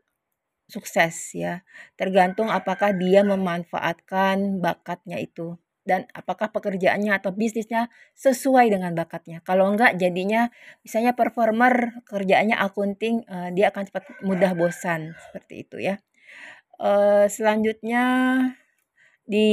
sukses 0.69 1.33
ya. 1.33 1.65
Tergantung 1.97 2.53
apakah 2.53 2.93
dia 2.93 3.25
memanfaatkan 3.25 4.61
bakatnya 4.61 5.17
itu 5.21 5.57
dan 5.83 6.07
apakah 6.15 6.55
pekerjaannya 6.55 7.11
atau 7.11 7.35
bisnisnya 7.35 7.91
sesuai 8.15 8.71
dengan 8.71 8.95
bakatnya. 8.95 9.43
Kalau 9.43 9.67
enggak 9.67 9.99
jadinya 9.99 10.49
misalnya 10.87 11.13
performer 11.13 12.05
kerjaannya 12.07 12.55
akunting 12.55 13.27
uh, 13.27 13.51
dia 13.51 13.75
akan 13.75 13.91
cepat 13.91 14.23
mudah 14.23 14.55
bosan 14.55 15.19
seperti 15.29 15.67
itu 15.67 15.77
ya. 15.83 15.99
Uh, 16.79 17.27
selanjutnya 17.31 18.05
di 19.27 19.51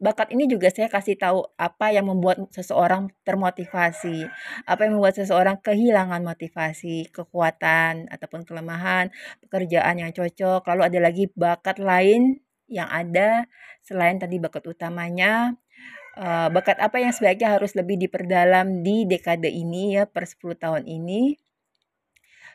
bakat 0.00 0.32
ini 0.32 0.48
juga 0.48 0.72
saya 0.72 0.88
kasih 0.88 1.20
tahu 1.20 1.44
apa 1.60 1.92
yang 1.92 2.08
membuat 2.08 2.40
seseorang 2.50 3.12
termotivasi, 3.22 4.24
apa 4.64 4.80
yang 4.88 4.96
membuat 4.96 5.20
seseorang 5.20 5.60
kehilangan 5.60 6.24
motivasi, 6.24 7.12
kekuatan 7.12 8.08
ataupun 8.08 8.48
kelemahan, 8.48 9.12
pekerjaan 9.44 10.00
yang 10.00 10.10
cocok. 10.16 10.64
Lalu 10.64 10.82
ada 10.88 10.98
lagi 11.04 11.24
bakat 11.36 11.76
lain 11.78 12.40
yang 12.66 12.88
ada 12.88 13.44
selain 13.84 14.16
tadi 14.16 14.40
bakat 14.40 14.64
utamanya. 14.64 15.52
Uh, 16.18 16.50
bakat 16.50 16.80
apa 16.82 16.98
yang 16.98 17.14
sebaiknya 17.14 17.54
harus 17.54 17.78
lebih 17.78 17.94
diperdalam 17.94 18.82
di 18.82 19.06
dekade 19.06 19.46
ini 19.46 19.94
ya 19.94 20.10
per 20.10 20.26
10 20.26 20.58
tahun 20.58 20.82
ini 20.90 21.38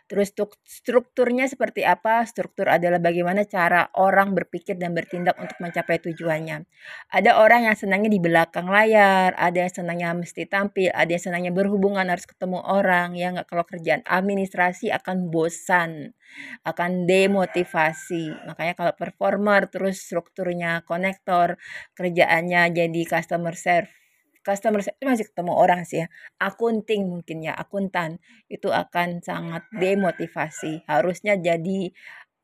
Terus 0.05 0.29
strukturnya 0.61 1.49
seperti 1.49 1.81
apa? 1.81 2.21
Struktur 2.29 2.69
adalah 2.69 3.01
bagaimana 3.01 3.41
cara 3.49 3.89
orang 3.97 4.37
berpikir 4.37 4.77
dan 4.77 4.93
bertindak 4.93 5.33
untuk 5.41 5.57
mencapai 5.57 5.97
tujuannya. 5.97 6.61
Ada 7.09 7.41
orang 7.41 7.65
yang 7.65 7.73
senangnya 7.73 8.13
di 8.13 8.21
belakang 8.21 8.69
layar, 8.69 9.33
ada 9.33 9.65
yang 9.65 9.73
senangnya 9.73 10.13
mesti 10.13 10.45
tampil, 10.45 10.93
ada 10.93 11.09
yang 11.09 11.23
senangnya 11.25 11.49
berhubungan 11.49 12.05
harus 12.05 12.29
ketemu 12.29 12.61
orang. 12.61 13.17
Ya 13.17 13.33
nggak 13.33 13.49
kalau 13.49 13.65
kerjaan 13.65 14.05
administrasi 14.05 14.93
akan 14.93 15.33
bosan, 15.33 16.13
akan 16.61 17.09
demotivasi. 17.09 18.45
Makanya 18.45 18.77
kalau 18.77 18.93
performer 18.93 19.65
terus 19.73 20.05
strukturnya 20.05 20.85
konektor, 20.85 21.57
kerjaannya 21.97 22.69
jadi 22.77 23.01
customer 23.09 23.57
service 23.57 24.04
customer 24.45 24.85
service 24.85 25.01
masih 25.01 25.25
ketemu 25.33 25.53
orang 25.57 25.81
sih 25.89 26.05
ya. 26.05 26.07
Akunting 26.37 27.09
mungkin 27.09 27.41
ya, 27.41 27.57
akuntan 27.57 28.21
itu 28.45 28.69
akan 28.69 29.25
sangat 29.25 29.65
demotivasi. 29.73 30.85
Harusnya 30.85 31.33
jadi 31.35 31.89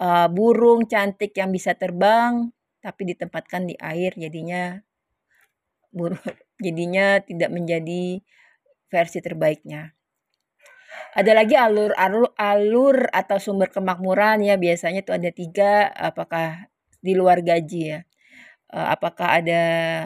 uh, 0.01 0.27
burung 0.33 0.89
cantik 0.89 1.37
yang 1.37 1.53
bisa 1.53 1.77
terbang 1.77 2.49
tapi 2.81 3.13
ditempatkan 3.13 3.69
di 3.69 3.77
air 3.77 4.17
jadinya 4.17 4.81
burung 5.93 6.17
jadinya 6.65 7.21
tidak 7.21 7.53
menjadi 7.53 8.25
versi 8.89 9.19
terbaiknya. 9.21 9.93
Ada 11.15 11.31
lagi 11.31 11.55
alur 11.55 11.95
alur 11.95 12.35
alur 12.35 12.97
atau 13.15 13.39
sumber 13.39 13.71
kemakmuran 13.71 14.43
ya 14.43 14.59
biasanya 14.59 15.05
itu 15.05 15.15
ada 15.15 15.29
tiga 15.31 15.87
apakah 15.95 16.67
di 16.99 17.13
luar 17.15 17.45
gaji 17.45 17.81
ya. 17.95 17.99
Uh, 18.71 18.87
apakah 18.95 19.43
ada 19.43 19.63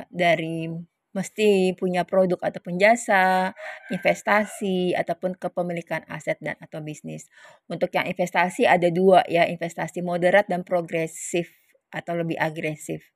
dari 0.10 0.70
mesti 1.16 1.72
punya 1.80 2.04
produk 2.04 2.38
ataupun 2.44 2.76
jasa, 2.76 3.56
investasi 3.88 4.92
ataupun 4.94 5.40
kepemilikan 5.40 6.04
aset 6.12 6.36
dan 6.44 6.60
atau 6.60 6.84
bisnis. 6.84 7.32
Untuk 7.72 7.90
yang 7.96 8.06
investasi 8.06 8.68
ada 8.68 8.92
dua 8.92 9.24
ya, 9.32 9.48
investasi 9.48 10.04
moderat 10.04 10.52
dan 10.52 10.68
progresif 10.68 11.50
atau 11.96 12.20
lebih 12.20 12.36
agresif. 12.36 13.16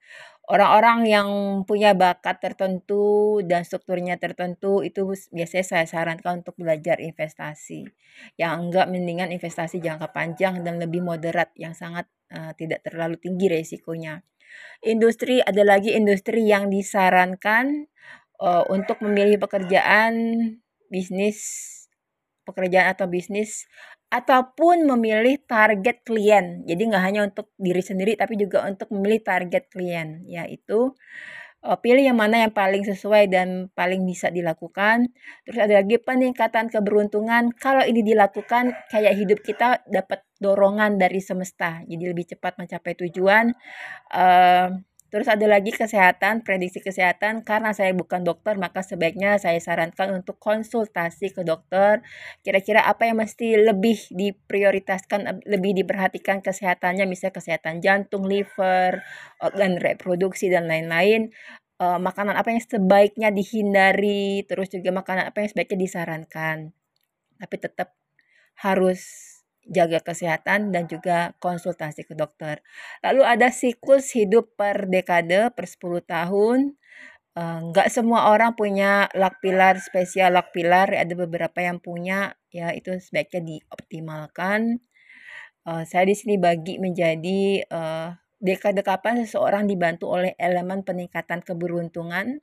Orang-orang 0.50 1.06
yang 1.06 1.30
punya 1.68 1.94
bakat 1.94 2.42
tertentu 2.42 3.38
dan 3.46 3.62
strukturnya 3.62 4.18
tertentu 4.18 4.82
itu 4.82 5.06
biasanya 5.30 5.66
saya 5.68 5.86
sarankan 5.86 6.42
untuk 6.42 6.58
belajar 6.58 6.98
investasi. 6.98 7.86
Yang 8.34 8.54
enggak 8.58 8.88
mendingan 8.90 9.30
investasi 9.30 9.78
jangka 9.78 10.10
panjang 10.10 10.66
dan 10.66 10.82
lebih 10.82 11.06
moderat 11.06 11.54
yang 11.54 11.78
sangat 11.78 12.10
uh, 12.34 12.58
tidak 12.58 12.82
terlalu 12.82 13.22
tinggi 13.22 13.46
resikonya. 13.46 14.26
Industri 14.86 15.44
ada 15.44 15.62
lagi 15.68 15.92
industri 15.94 16.48
yang 16.48 16.72
disarankan 16.72 17.90
uh, 18.40 18.64
untuk 18.72 19.04
memilih 19.04 19.38
pekerjaan 19.38 20.14
bisnis 20.90 21.40
pekerjaan 22.48 22.98
atau 22.98 23.06
bisnis 23.06 23.70
ataupun 24.10 24.90
memilih 24.90 25.38
target 25.46 26.02
klien. 26.02 26.66
Jadi 26.66 26.82
nggak 26.90 27.04
hanya 27.06 27.22
untuk 27.30 27.54
diri 27.62 27.84
sendiri 27.86 28.18
tapi 28.18 28.42
juga 28.42 28.66
untuk 28.66 28.90
memilih 28.90 29.22
target 29.22 29.70
klien 29.70 30.26
yaitu 30.26 30.98
uh, 31.62 31.78
pilih 31.78 32.02
yang 32.02 32.18
mana 32.18 32.48
yang 32.48 32.54
paling 32.54 32.82
sesuai 32.82 33.30
dan 33.30 33.70
paling 33.78 34.02
bisa 34.08 34.34
dilakukan. 34.34 35.14
Terus 35.46 35.60
ada 35.62 35.84
lagi 35.84 36.02
peningkatan 36.02 36.74
keberuntungan. 36.74 37.54
Kalau 37.54 37.86
ini 37.86 38.02
dilakukan 38.02 38.74
kayak 38.90 39.14
hidup 39.14 39.40
kita 39.46 39.86
dapat 39.86 40.26
dorongan 40.40 40.96
dari 40.98 41.20
semesta. 41.20 41.84
Jadi 41.84 42.04
lebih 42.10 42.36
cepat 42.36 42.58
mencapai 42.58 42.96
tujuan. 42.96 43.52
Uh, 44.12 44.82
Terus 45.10 45.26
ada 45.26 45.42
lagi 45.50 45.74
kesehatan, 45.74 46.46
prediksi 46.46 46.86
kesehatan. 46.86 47.42
Karena 47.42 47.74
saya 47.74 47.98
bukan 47.98 48.22
dokter, 48.22 48.54
maka 48.62 48.86
sebaiknya 48.86 49.42
saya 49.42 49.58
sarankan 49.58 50.22
untuk 50.22 50.38
konsultasi 50.38 51.34
ke 51.34 51.42
dokter. 51.42 52.06
Kira-kira 52.46 52.86
apa 52.86 53.10
yang 53.10 53.18
mesti 53.18 53.58
lebih 53.58 53.98
diprioritaskan, 54.14 55.50
lebih 55.50 55.82
diperhatikan 55.82 56.46
kesehatannya, 56.46 57.10
misalnya 57.10 57.42
kesehatan 57.42 57.82
jantung, 57.82 58.30
liver, 58.30 59.02
organ 59.42 59.82
reproduksi, 59.82 60.46
dan 60.54 60.70
lain-lain. 60.70 61.34
Uh, 61.82 61.98
makanan 61.98 62.38
apa 62.38 62.54
yang 62.54 62.62
sebaiknya 62.62 63.34
dihindari, 63.34 64.46
terus 64.46 64.70
juga 64.70 64.94
makanan 64.94 65.34
apa 65.34 65.42
yang 65.42 65.50
sebaiknya 65.50 65.90
disarankan. 65.90 66.70
Tapi 67.42 67.56
tetap 67.58 67.98
harus 68.62 69.39
jaga 69.70 70.02
kesehatan 70.02 70.74
dan 70.74 70.90
juga 70.90 71.38
konsultasi 71.38 72.04
ke 72.04 72.18
dokter. 72.18 72.66
Lalu 73.06 73.22
ada 73.24 73.48
siklus 73.54 74.12
hidup 74.18 74.58
per 74.58 74.90
dekade 74.90 75.54
per 75.54 75.66
10 75.70 76.02
tahun. 76.04 76.60
Enggak 77.40 77.88
uh, 77.88 77.94
semua 77.94 78.34
orang 78.34 78.58
punya 78.58 79.08
lak 79.14 79.40
pilar 79.40 79.78
spesial 79.80 80.36
lak 80.36 80.52
pilar, 80.52 80.92
ada 80.92 81.14
beberapa 81.14 81.62
yang 81.62 81.78
punya 81.80 82.36
ya 82.50 82.74
itu 82.74 82.98
sebaiknya 82.98 83.46
dioptimalkan. 83.46 84.82
Uh, 85.64 85.86
saya 85.86 86.10
di 86.10 86.18
sini 86.18 86.36
bagi 86.42 86.82
menjadi 86.82 87.64
uh, 87.70 88.10
dekade 88.42 88.82
kapan 88.82 89.22
seseorang 89.24 89.70
dibantu 89.70 90.10
oleh 90.10 90.34
elemen 90.42 90.82
peningkatan 90.82 91.46
keberuntungan. 91.46 92.42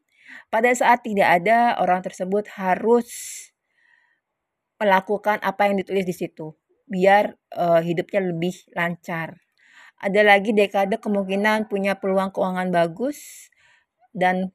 Pada 0.51 0.71
saat 0.75 1.03
tidak 1.07 1.43
ada, 1.43 1.79
orang 1.83 2.03
tersebut 2.03 2.51
harus 2.59 3.09
melakukan 4.79 5.41
apa 5.43 5.71
yang 5.71 5.81
ditulis 5.81 6.05
di 6.05 6.15
situ 6.15 6.55
biar 6.87 7.35
uh, 7.55 7.83
hidupnya 7.83 8.33
lebih 8.33 8.55
lancar. 8.75 9.39
Ada 9.97 10.21
lagi 10.23 10.53
dekade 10.53 11.01
kemungkinan 11.01 11.67
punya 11.67 11.97
peluang 11.97 12.31
keuangan 12.31 12.69
bagus 12.69 13.49
dan 14.13 14.53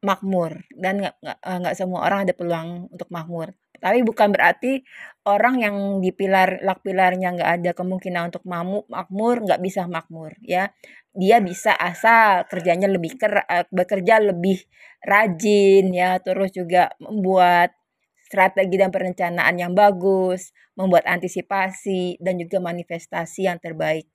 makmur 0.00 0.64
dan 0.72 1.12
nggak 1.20 1.74
uh, 1.74 1.76
semua 1.76 2.08
orang 2.08 2.28
ada 2.28 2.34
peluang 2.36 2.88
untuk 2.88 3.08
makmur. 3.12 3.52
Tapi 3.80 4.04
bukan 4.04 4.28
berarti 4.28 4.84
orang 5.24 5.64
yang 5.64 5.76
di 6.04 6.12
pilar 6.12 6.60
lak 6.60 6.84
pilarnya 6.84 7.32
nggak 7.32 7.50
ada 7.60 7.70
kemungkinan 7.72 8.28
untuk 8.28 8.44
mamu, 8.44 8.84
makmur 8.92 9.40
nggak 9.48 9.60
bisa 9.64 9.88
makmur 9.88 10.36
ya. 10.44 10.68
Dia 11.16 11.40
bisa 11.40 11.74
asal 11.74 12.44
kerjanya 12.46 12.86
lebih 12.86 13.16
ker, 13.16 13.40
uh, 13.44 13.64
bekerja 13.72 14.20
lebih 14.20 14.62
rajin 15.00 15.90
ya, 15.96 16.20
terus 16.20 16.52
juga 16.52 16.92
membuat 17.00 17.79
strategi 18.30 18.78
dan 18.78 18.94
perencanaan 18.94 19.58
yang 19.58 19.74
bagus, 19.74 20.54
membuat 20.78 21.02
antisipasi 21.10 22.14
dan 22.22 22.38
juga 22.38 22.62
manifestasi 22.62 23.50
yang 23.50 23.58
terbaik 23.58 24.06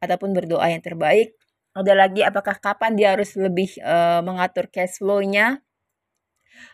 ataupun 0.00 0.32
berdoa 0.32 0.72
yang 0.72 0.80
terbaik. 0.80 1.36
Ada 1.76 1.92
lagi 1.92 2.24
apakah 2.24 2.56
kapan 2.56 2.96
dia 2.96 3.12
harus 3.12 3.36
lebih 3.36 3.76
uh, 3.84 4.24
mengatur 4.24 4.72
cash 4.72 5.04
flow-nya? 5.04 5.60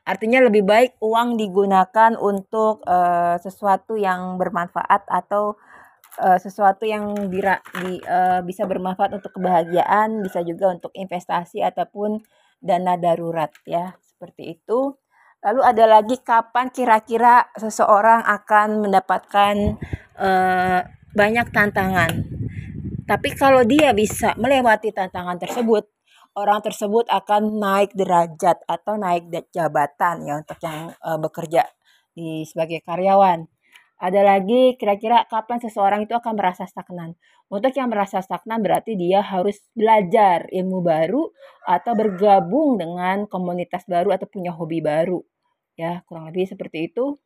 Artinya 0.06 0.46
lebih 0.46 0.62
baik 0.62 1.02
uang 1.02 1.34
digunakan 1.34 2.14
untuk 2.14 2.86
uh, 2.86 3.34
sesuatu 3.42 3.98
yang 3.98 4.38
bermanfaat 4.38 5.02
atau 5.10 5.58
uh, 6.22 6.38
sesuatu 6.38 6.86
yang 6.86 7.18
dira, 7.26 7.58
di, 7.82 7.98
uh, 8.06 8.46
bisa 8.46 8.62
bermanfaat 8.70 9.18
untuk 9.18 9.34
kebahagiaan, 9.34 10.22
bisa 10.22 10.46
juga 10.46 10.70
untuk 10.70 10.94
investasi 10.94 11.66
ataupun 11.66 12.22
dana 12.62 12.94
darurat 12.94 13.50
ya. 13.66 13.98
Seperti 13.98 14.54
itu. 14.54 15.01
Lalu 15.42 15.60
ada 15.66 15.84
lagi 15.90 16.16
kapan 16.22 16.70
kira-kira 16.70 17.50
seseorang 17.58 18.22
akan 18.22 18.86
mendapatkan 18.86 19.74
uh, 20.14 20.80
banyak 21.18 21.50
tantangan. 21.50 22.10
Tapi 23.10 23.28
kalau 23.34 23.66
dia 23.66 23.90
bisa 23.90 24.38
melewati 24.38 24.94
tantangan 24.94 25.42
tersebut, 25.42 25.90
orang 26.38 26.62
tersebut 26.62 27.10
akan 27.10 27.58
naik 27.58 27.90
derajat 27.98 28.62
atau 28.70 28.94
naik 28.94 29.26
jabatan 29.50 30.30
ya 30.30 30.34
untuk 30.38 30.58
yang 30.62 30.94
uh, 31.02 31.18
bekerja 31.18 31.66
di 32.14 32.46
sebagai 32.46 32.78
karyawan. 32.86 33.42
Ada 34.02 34.22
lagi 34.22 34.78
kira-kira 34.78 35.26
kapan 35.26 35.58
seseorang 35.58 36.06
itu 36.06 36.14
akan 36.14 36.38
merasa 36.38 36.70
stagnan. 36.70 37.18
Untuk 37.50 37.74
yang 37.74 37.90
merasa 37.90 38.22
stagnan 38.22 38.62
berarti 38.62 38.94
dia 38.94 39.22
harus 39.22 39.58
belajar 39.74 40.46
ilmu 40.54 40.86
baru 40.86 41.34
atau 41.66 41.92
bergabung 41.98 42.78
dengan 42.78 43.26
komunitas 43.26 43.86
baru 43.90 44.14
atau 44.14 44.30
punya 44.30 44.54
hobi 44.54 44.78
baru. 44.82 45.31
Ya, 45.76 46.04
kurang 46.04 46.28
lebih 46.28 46.44
seperti 46.48 46.92
itu. 46.92 47.16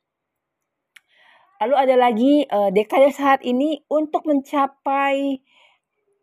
Lalu 1.56 1.74
ada 1.74 1.96
lagi 1.96 2.32
uh, 2.46 2.68
dekade 2.68 3.10
saat 3.16 3.40
ini 3.42 3.80
untuk 3.88 4.28
mencapai 4.28 5.40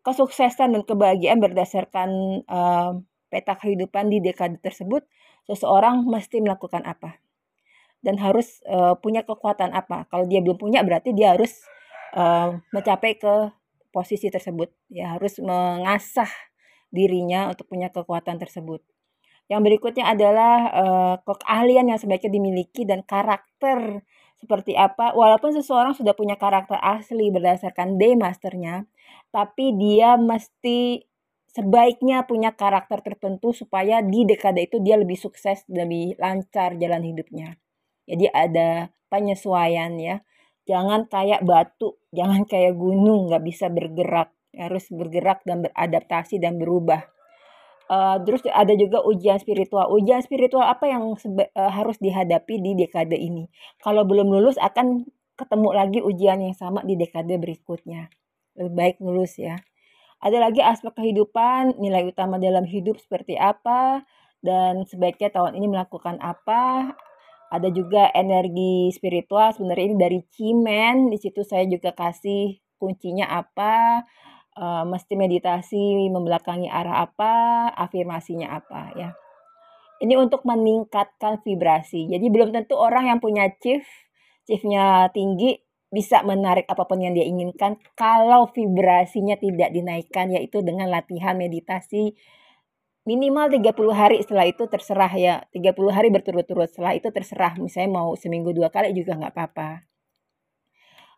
kesuksesan 0.06 0.78
dan 0.78 0.82
kebahagiaan 0.86 1.42
berdasarkan 1.42 2.10
uh, 2.46 3.02
peta 3.28 3.58
kehidupan 3.58 4.14
di 4.14 4.22
dekade 4.22 4.62
tersebut, 4.62 5.02
seseorang 5.50 6.06
mesti 6.06 6.38
melakukan 6.38 6.86
apa 6.86 7.18
dan 8.04 8.20
harus 8.20 8.62
uh, 8.70 8.94
punya 9.00 9.26
kekuatan 9.26 9.74
apa. 9.74 10.06
Kalau 10.06 10.28
dia 10.30 10.38
belum 10.38 10.60
punya 10.60 10.84
berarti 10.86 11.12
dia 11.12 11.34
harus 11.34 11.52
mencapai 12.70 13.18
ke 13.18 13.50
posisi 13.90 14.30
tersebut. 14.30 14.70
Ya 14.86 15.18
harus 15.18 15.34
mengasah 15.42 16.30
dirinya 16.94 17.50
untuk 17.50 17.66
punya 17.66 17.90
kekuatan 17.90 18.38
tersebut. 18.38 18.86
Yang 19.44 19.60
berikutnya 19.60 20.04
adalah 20.08 20.56
uh, 20.72 21.14
keahlian 21.20 21.92
yang 21.92 22.00
sebaiknya 22.00 22.32
dimiliki 22.32 22.88
dan 22.88 23.04
karakter 23.04 24.00
seperti 24.40 24.76
apa. 24.76 25.12
Walaupun 25.12 25.52
seseorang 25.56 25.92
sudah 25.96 26.16
punya 26.16 26.36
karakter 26.36 26.80
asli 26.80 27.28
berdasarkan 27.28 28.00
day 28.00 28.16
masternya, 28.16 28.88
tapi 29.32 29.76
dia 29.76 30.16
mesti 30.16 31.04
sebaiknya 31.54 32.26
punya 32.26 32.50
karakter 32.52 32.98
tertentu 33.00 33.54
supaya 33.54 34.02
di 34.02 34.26
dekade 34.26 34.66
itu 34.66 34.82
dia 34.82 34.98
lebih 34.98 35.14
sukses, 35.14 35.62
lebih 35.70 36.18
lancar 36.18 36.74
jalan 36.80 37.04
hidupnya. 37.06 37.56
Jadi 38.04 38.26
ada 38.28 38.90
penyesuaian 39.08 39.94
ya. 39.96 40.20
Jangan 40.64 41.06
kayak 41.06 41.44
batu, 41.46 42.00
jangan 42.18 42.44
kayak 42.44 42.74
gunung, 42.74 43.30
nggak 43.30 43.44
bisa 43.46 43.70
bergerak. 43.70 44.34
Harus 44.54 44.86
bergerak 44.90 45.42
dan 45.42 45.66
beradaptasi 45.66 46.38
dan 46.38 46.58
berubah. 46.58 47.13
Uh, 47.84 48.16
terus 48.24 48.40
ada 48.48 48.72
juga 48.72 49.04
ujian 49.04 49.36
spiritual. 49.36 49.92
Ujian 49.92 50.24
spiritual 50.24 50.64
apa 50.64 50.88
yang 50.88 51.12
uh, 51.12 51.70
harus 51.72 52.00
dihadapi 52.00 52.56
di 52.60 52.72
dekade 52.72 53.16
ini? 53.16 53.52
Kalau 53.84 54.08
belum 54.08 54.32
lulus 54.32 54.56
akan 54.56 55.04
ketemu 55.36 55.68
lagi 55.74 56.00
ujian 56.00 56.40
yang 56.40 56.56
sama 56.56 56.80
di 56.80 56.96
dekade 56.96 57.36
berikutnya. 57.36 58.08
Lebih 58.56 58.72
baik 58.72 58.96
lulus 59.04 59.36
ya. 59.36 59.60
Ada 60.24 60.48
lagi 60.48 60.64
aspek 60.64 60.96
kehidupan, 60.96 61.76
nilai 61.76 62.08
utama 62.08 62.40
dalam 62.40 62.64
hidup 62.64 62.96
seperti 62.96 63.36
apa, 63.36 64.08
dan 64.40 64.88
sebaiknya 64.88 65.28
tahun 65.28 65.52
ini 65.60 65.68
melakukan 65.68 66.16
apa. 66.24 66.96
Ada 67.52 67.68
juga 67.68 68.08
energi 68.16 68.88
spiritual, 68.96 69.52
sebenarnya 69.52 69.84
ini 69.92 69.96
dari 70.00 70.20
Cimen. 70.32 71.12
Di 71.12 71.20
situ 71.20 71.44
saya 71.44 71.68
juga 71.68 71.92
kasih 71.92 72.56
kuncinya 72.80 73.28
apa, 73.28 74.08
uh, 74.58 74.84
mesti 74.86 75.14
meditasi 75.18 76.10
membelakangi 76.10 76.70
arah 76.70 77.06
apa, 77.06 77.68
afirmasinya 77.74 78.54
apa 78.54 78.82
ya. 78.94 79.10
Ini 80.02 80.18
untuk 80.18 80.42
meningkatkan 80.42 81.40
vibrasi. 81.46 82.10
Jadi 82.10 82.26
belum 82.28 82.50
tentu 82.50 82.74
orang 82.74 83.08
yang 83.08 83.18
punya 83.22 83.46
chief, 83.62 83.86
chiefnya 84.44 85.08
tinggi 85.14 85.64
bisa 85.94 86.26
menarik 86.26 86.66
apa 86.66 86.90
pun 86.90 86.98
yang 86.98 87.14
dia 87.14 87.22
inginkan 87.22 87.78
kalau 87.94 88.50
vibrasinya 88.50 89.38
tidak 89.38 89.70
dinaikkan 89.70 90.34
yaitu 90.34 90.58
dengan 90.66 90.90
latihan 90.90 91.38
meditasi 91.38 92.18
minimal 93.06 93.46
30 93.46 93.70
hari 93.94 94.16
setelah 94.18 94.50
itu 94.50 94.66
terserah 94.66 95.12
ya 95.14 95.34
30 95.54 95.76
hari 95.94 96.10
berturut-turut 96.10 96.66
setelah 96.66 96.98
itu 96.98 97.14
terserah 97.14 97.54
misalnya 97.62 98.00
mau 98.00 98.18
seminggu 98.18 98.50
dua 98.50 98.74
kali 98.74 98.90
juga 98.90 99.14
nggak 99.14 99.32
apa-apa 99.38 99.86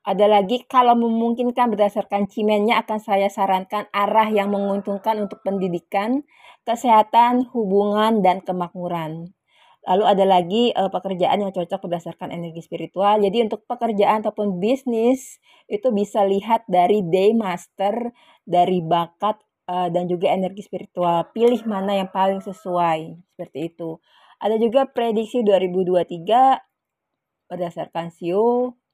ada 0.07 0.31
lagi 0.31 0.63
kalau 0.71 0.95
memungkinkan 0.95 1.75
berdasarkan 1.75 2.31
cimennya 2.31 2.79
akan 2.79 3.03
saya 3.03 3.27
sarankan 3.27 3.91
arah 3.91 4.31
yang 4.31 4.55
menguntungkan 4.55 5.19
untuk 5.19 5.43
pendidikan, 5.43 6.23
kesehatan, 6.63 7.51
hubungan, 7.51 8.23
dan 8.23 8.39
kemakmuran. 8.39 9.35
Lalu 9.83 10.05
ada 10.07 10.25
lagi 10.27 10.71
uh, 10.79 10.95
pekerjaan 10.95 11.43
yang 11.43 11.51
cocok 11.51 11.91
berdasarkan 11.91 12.31
energi 12.31 12.63
spiritual. 12.63 13.19
Jadi 13.19 13.51
untuk 13.51 13.67
pekerjaan 13.67 14.23
ataupun 14.23 14.63
bisnis 14.63 15.43
itu 15.67 15.91
bisa 15.91 16.23
lihat 16.23 16.63
dari 16.71 17.03
day 17.03 17.35
master, 17.35 18.15
dari 18.47 18.79
bakat 18.87 19.43
uh, 19.67 19.91
dan 19.91 20.07
juga 20.07 20.31
energi 20.31 20.63
spiritual. 20.63 21.35
Pilih 21.35 21.67
mana 21.67 21.99
yang 21.99 22.15
paling 22.15 22.39
sesuai 22.47 23.27
seperti 23.35 23.75
itu. 23.75 23.99
Ada 24.39 24.55
juga 24.63 24.87
prediksi 24.87 25.43
2023 25.43 27.51
berdasarkan 27.51 28.15
SIO 28.15 28.86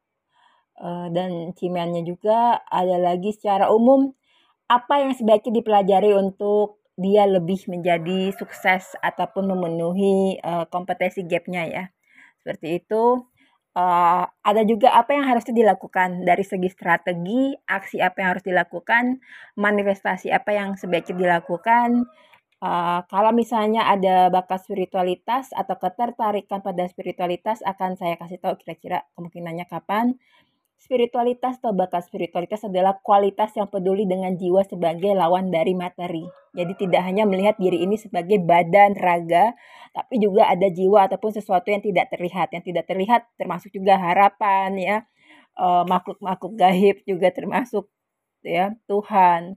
dan 0.80 1.52
cimennya 1.54 2.02
juga 2.02 2.62
ada 2.66 2.96
lagi 2.98 3.30
secara 3.34 3.68
umum. 3.70 4.12
Apa 4.66 5.04
yang 5.04 5.12
sebaiknya 5.12 5.60
dipelajari 5.60 6.16
untuk 6.16 6.80
dia 6.96 7.24
lebih 7.24 7.60
menjadi 7.72 8.32
sukses 8.36 8.92
ataupun 9.00 9.48
memenuhi 9.48 10.40
uh, 10.44 10.64
kompetensi 10.68 11.24
gapnya 11.24 11.64
ya? 11.68 11.84
Seperti 12.40 12.82
itu. 12.82 13.26
Uh, 13.72 14.28
ada 14.44 14.68
juga 14.68 14.92
apa 14.92 15.16
yang 15.16 15.24
harus 15.24 15.48
dilakukan? 15.48 16.28
Dari 16.28 16.44
segi 16.44 16.68
strategi 16.68 17.56
aksi 17.64 18.04
apa 18.04 18.20
yang 18.20 18.28
harus 18.36 18.44
dilakukan? 18.44 19.24
Manifestasi 19.56 20.28
apa 20.28 20.52
yang 20.52 20.76
sebaiknya 20.76 21.16
dilakukan? 21.16 22.04
Uh, 22.62 23.02
kalau 23.10 23.34
misalnya 23.34 23.90
ada 23.90 24.30
bakat 24.30 24.62
spiritualitas 24.62 25.50
atau 25.50 25.74
ketertarikan 25.80 26.62
pada 26.62 26.86
spiritualitas 26.86 27.58
akan 27.66 27.98
saya 27.98 28.14
kasih 28.14 28.38
tahu 28.38 28.54
kira-kira 28.54 29.02
kemungkinannya 29.18 29.66
kapan 29.66 30.14
Spiritualitas 30.82 31.62
atau 31.62 31.70
bakat 31.70 32.10
spiritualitas 32.10 32.66
adalah 32.66 32.98
kualitas 33.06 33.54
yang 33.54 33.70
peduli 33.70 34.02
dengan 34.02 34.34
jiwa 34.34 34.66
sebagai 34.66 35.14
lawan 35.14 35.46
dari 35.54 35.78
materi. 35.78 36.26
Jadi 36.58 36.74
tidak 36.74 37.06
hanya 37.06 37.22
melihat 37.22 37.54
diri 37.54 37.86
ini 37.86 37.94
sebagai 37.94 38.42
badan 38.42 38.98
raga, 38.98 39.54
tapi 39.94 40.18
juga 40.18 40.50
ada 40.50 40.66
jiwa 40.66 41.06
ataupun 41.06 41.38
sesuatu 41.38 41.70
yang 41.70 41.86
tidak 41.86 42.10
terlihat. 42.10 42.50
Yang 42.50 42.74
tidak 42.74 42.84
terlihat 42.90 43.22
termasuk 43.38 43.70
juga 43.70 43.94
harapan 43.94 44.74
ya, 44.74 44.96
eh, 45.54 45.84
makhluk-makhluk 45.86 46.58
gaib 46.58 46.96
juga 47.06 47.30
termasuk 47.30 47.86
ya 48.42 48.74
Tuhan. 48.90 49.54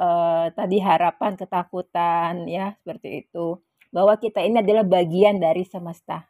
Uh, 0.00 0.48
tadi 0.56 0.80
harapan, 0.80 1.36
ketakutan 1.36 2.48
ya 2.48 2.72
seperti 2.80 3.26
itu. 3.26 3.60
Bahwa 3.92 4.16
kita 4.16 4.40
ini 4.40 4.64
adalah 4.64 4.80
bagian 4.80 5.36
dari 5.36 5.60
semesta. 5.68 6.24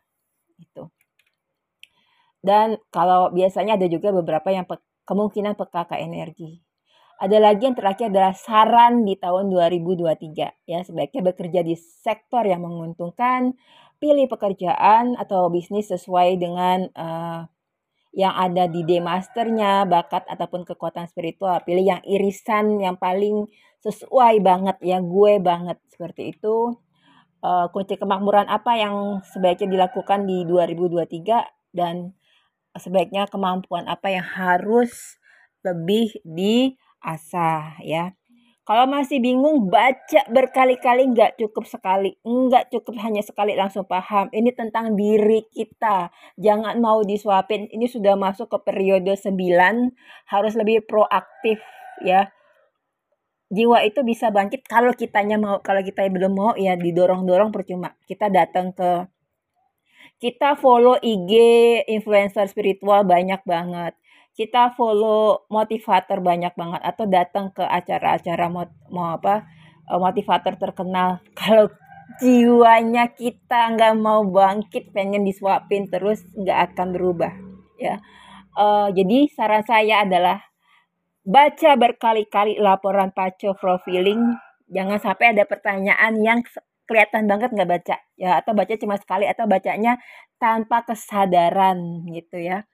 Itu. 0.59 0.91
Dan 2.41 2.81
kalau 2.89 3.29
biasanya 3.33 3.77
ada 3.77 3.87
juga 3.87 4.11
beberapa 4.11 4.49
yang 4.49 4.65
pe 4.65 4.81
kemungkinan 5.05 5.59
peka 5.59 5.91
ke 5.91 5.97
energi. 6.01 6.61
Ada 7.21 7.37
lagi 7.37 7.69
yang 7.69 7.77
terakhir 7.77 8.09
adalah 8.09 8.33
saran 8.33 9.05
di 9.05 9.13
tahun 9.13 9.53
2023 9.53 10.65
ya 10.65 10.79
sebaiknya 10.81 11.21
bekerja 11.21 11.61
di 11.61 11.77
sektor 11.77 12.49
yang 12.49 12.65
menguntungkan, 12.65 13.53
pilih 14.01 14.25
pekerjaan 14.25 15.21
atau 15.21 15.53
bisnis 15.53 15.93
sesuai 15.93 16.41
dengan 16.41 16.89
uh, 16.97 17.45
yang 18.17 18.35
ada 18.35 18.67
di 18.67 18.83
day 18.83 18.99
masternya, 18.99 19.87
bakat 19.87 20.27
ataupun 20.27 20.67
kekuatan 20.67 21.07
spiritual. 21.07 21.61
Pilih 21.63 21.85
yang 21.85 22.03
irisan 22.09 22.81
yang 22.81 22.97
paling 22.97 23.47
sesuai 23.85 24.41
banget 24.41 24.77
ya 24.81 24.99
gue 25.05 25.33
banget 25.39 25.79
seperti 25.93 26.35
itu. 26.35 26.75
Uh, 27.41 27.69
kunci 27.73 27.97
kemakmuran 27.97 28.49
apa 28.53 28.77
yang 28.77 29.25
sebaiknya 29.25 29.69
dilakukan 29.89 30.29
di 30.29 30.45
2023 30.45 31.73
dan 31.73 32.13
sebaiknya 32.79 33.27
kemampuan 33.27 33.91
apa 33.91 34.13
yang 34.13 34.27
harus 34.27 35.19
lebih 35.67 36.15
diasah 36.23 37.81
ya. 37.83 38.15
Kalau 38.71 38.87
masih 38.87 39.19
bingung 39.19 39.67
baca 39.67 40.23
berkali-kali 40.31 41.11
nggak 41.11 41.43
cukup 41.43 41.67
sekali, 41.67 42.15
nggak 42.23 42.71
cukup 42.71 43.03
hanya 43.03 43.19
sekali 43.19 43.59
langsung 43.59 43.83
paham. 43.83 44.31
Ini 44.31 44.55
tentang 44.55 44.95
diri 44.95 45.43
kita. 45.51 46.15
Jangan 46.39 46.79
mau 46.79 47.03
disuapin. 47.03 47.67
Ini 47.67 47.91
sudah 47.91 48.15
masuk 48.15 48.47
ke 48.47 48.59
periode 48.63 49.11
9, 49.19 49.35
harus 50.31 50.53
lebih 50.55 50.87
proaktif 50.87 51.59
ya. 52.07 52.31
Jiwa 53.51 53.83
itu 53.83 54.07
bisa 54.07 54.31
bangkit 54.31 54.63
kalau 54.71 54.95
kitanya 54.95 55.35
mau, 55.35 55.59
kalau 55.59 55.83
kita 55.83 56.07
belum 56.07 56.31
mau 56.31 56.55
ya 56.55 56.79
didorong-dorong 56.79 57.51
percuma. 57.51 57.99
Kita 58.07 58.31
datang 58.31 58.71
ke 58.71 59.11
kita 60.21 60.55
follow 60.61 61.01
IG 61.01 61.33
influencer 61.89 62.45
spiritual 62.47 63.09
banyak 63.09 63.41
banget. 63.49 63.97
Kita 64.37 64.77
follow 64.77 65.49
motivator 65.49 66.21
banyak 66.21 66.53
banget 66.55 66.81
atau 66.85 67.05
datang 67.09 67.51
ke 67.51 67.65
acara-acara 67.65 68.47
mau, 68.53 68.69
mau 68.93 69.17
apa 69.17 69.49
eh, 69.89 69.99
motivator 69.99 70.61
terkenal. 70.61 71.25
Kalau 71.41 71.73
jiwanya 72.19 73.15
kita 73.15 73.73
nggak 73.73 73.95
mau 73.97 74.27
bangkit 74.27 74.91
pengen 74.91 75.23
disuapin 75.23 75.87
terus 75.87 76.27
nggak 76.35 76.75
akan 76.75 76.89
berubah 76.91 77.31
ya 77.79 78.03
uh, 78.59 78.91
jadi 78.91 79.31
saran 79.31 79.63
saya 79.63 80.03
adalah 80.03 80.43
baca 81.23 81.71
berkali-kali 81.79 82.59
laporan 82.59 83.15
paco 83.15 83.55
profiling 83.55 84.35
jangan 84.67 84.99
sampai 84.99 85.39
ada 85.39 85.47
pertanyaan 85.47 86.19
yang 86.19 86.41
kelihatan 86.91 87.31
banget 87.31 87.55
nggak 87.55 87.71
baca 87.71 87.97
ya 88.19 88.43
atau 88.43 88.51
baca 88.51 88.75
cuma 88.75 88.99
sekali 88.99 89.31
atau 89.31 89.47
bacanya 89.47 89.95
tanpa 90.43 90.83
kesadaran 90.83 92.03
gitu 92.11 92.43
ya. 92.43 92.67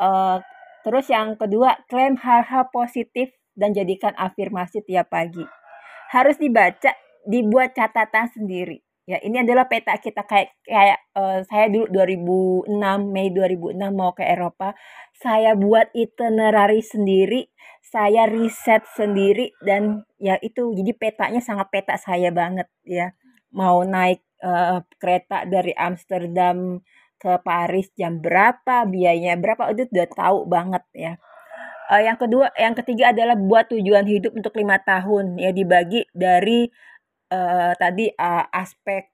Uh, 0.00 0.40
terus 0.88 1.12
yang 1.12 1.36
kedua 1.36 1.76
klaim 1.92 2.16
hal-hal 2.16 2.72
positif 2.72 3.28
dan 3.52 3.76
jadikan 3.76 4.16
afirmasi 4.16 4.80
tiap 4.88 5.12
pagi. 5.12 5.44
Harus 6.08 6.40
dibaca 6.40 6.96
dibuat 7.28 7.76
catatan 7.76 8.32
sendiri. 8.32 8.80
Ya 9.04 9.20
ini 9.20 9.44
adalah 9.44 9.68
peta 9.68 9.92
kita 10.00 10.24
kayak 10.24 10.56
kayak 10.64 11.00
uh, 11.12 11.44
saya 11.44 11.68
dulu 11.68 11.92
2006 11.92 12.72
Mei 13.12 13.28
2006 13.28 13.76
mau 13.92 14.16
ke 14.16 14.24
Eropa. 14.24 14.72
Saya 15.12 15.52
buat 15.52 15.92
itinerary 15.92 16.80
sendiri 16.80 17.52
saya 17.88 18.28
riset 18.28 18.84
sendiri 18.92 19.56
dan 19.64 20.04
ya 20.20 20.36
itu 20.44 20.76
jadi 20.76 20.92
petanya 20.92 21.40
sangat 21.40 21.72
peta 21.72 21.96
saya 21.96 22.28
banget 22.28 22.68
ya 22.84 23.16
mau 23.54 23.82
naik 23.84 24.22
uh, 24.44 24.84
kereta 25.00 25.44
dari 25.48 25.72
Amsterdam 25.74 26.78
ke 27.18 27.32
Paris 27.42 27.90
jam 27.98 28.22
berapa, 28.22 28.86
biayanya 28.86 29.34
berapa, 29.40 29.74
itu 29.74 29.90
udah 29.90 30.08
tahu 30.14 30.38
banget 30.46 30.84
ya. 30.94 31.12
Uh, 31.88 32.02
yang 32.04 32.20
kedua, 32.20 32.52
yang 32.54 32.76
ketiga 32.76 33.10
adalah 33.10 33.34
buat 33.34 33.72
tujuan 33.72 34.04
hidup 34.04 34.36
untuk 34.36 34.54
lima 34.60 34.76
tahun 34.78 35.40
ya 35.40 35.50
dibagi 35.56 36.04
dari 36.12 36.68
uh, 37.32 37.72
tadi 37.74 38.12
uh, 38.12 38.44
aspek 38.52 39.08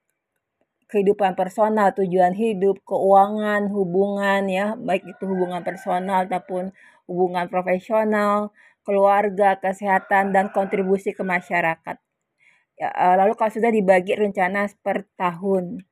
kehidupan 0.91 1.35
personal, 1.35 1.91
tujuan 1.97 2.37
hidup, 2.37 2.79
keuangan, 2.85 3.73
hubungan 3.73 4.47
ya, 4.47 4.79
baik 4.79 5.03
itu 5.09 5.25
hubungan 5.27 5.65
personal 5.65 6.29
ataupun 6.29 6.71
hubungan 7.09 7.49
profesional, 7.49 8.53
keluarga, 8.85 9.57
kesehatan 9.59 10.31
dan 10.31 10.53
kontribusi 10.53 11.17
ke 11.17 11.25
masyarakat. 11.25 11.97
Ya, 12.75 12.91
eh, 12.91 13.15
lalu 13.15 13.39
kalau 13.39 13.53
sudah 13.55 13.71
dibagi 13.71 14.19
rencana 14.19 14.67
per 14.83 15.07
tahun. 15.15 15.87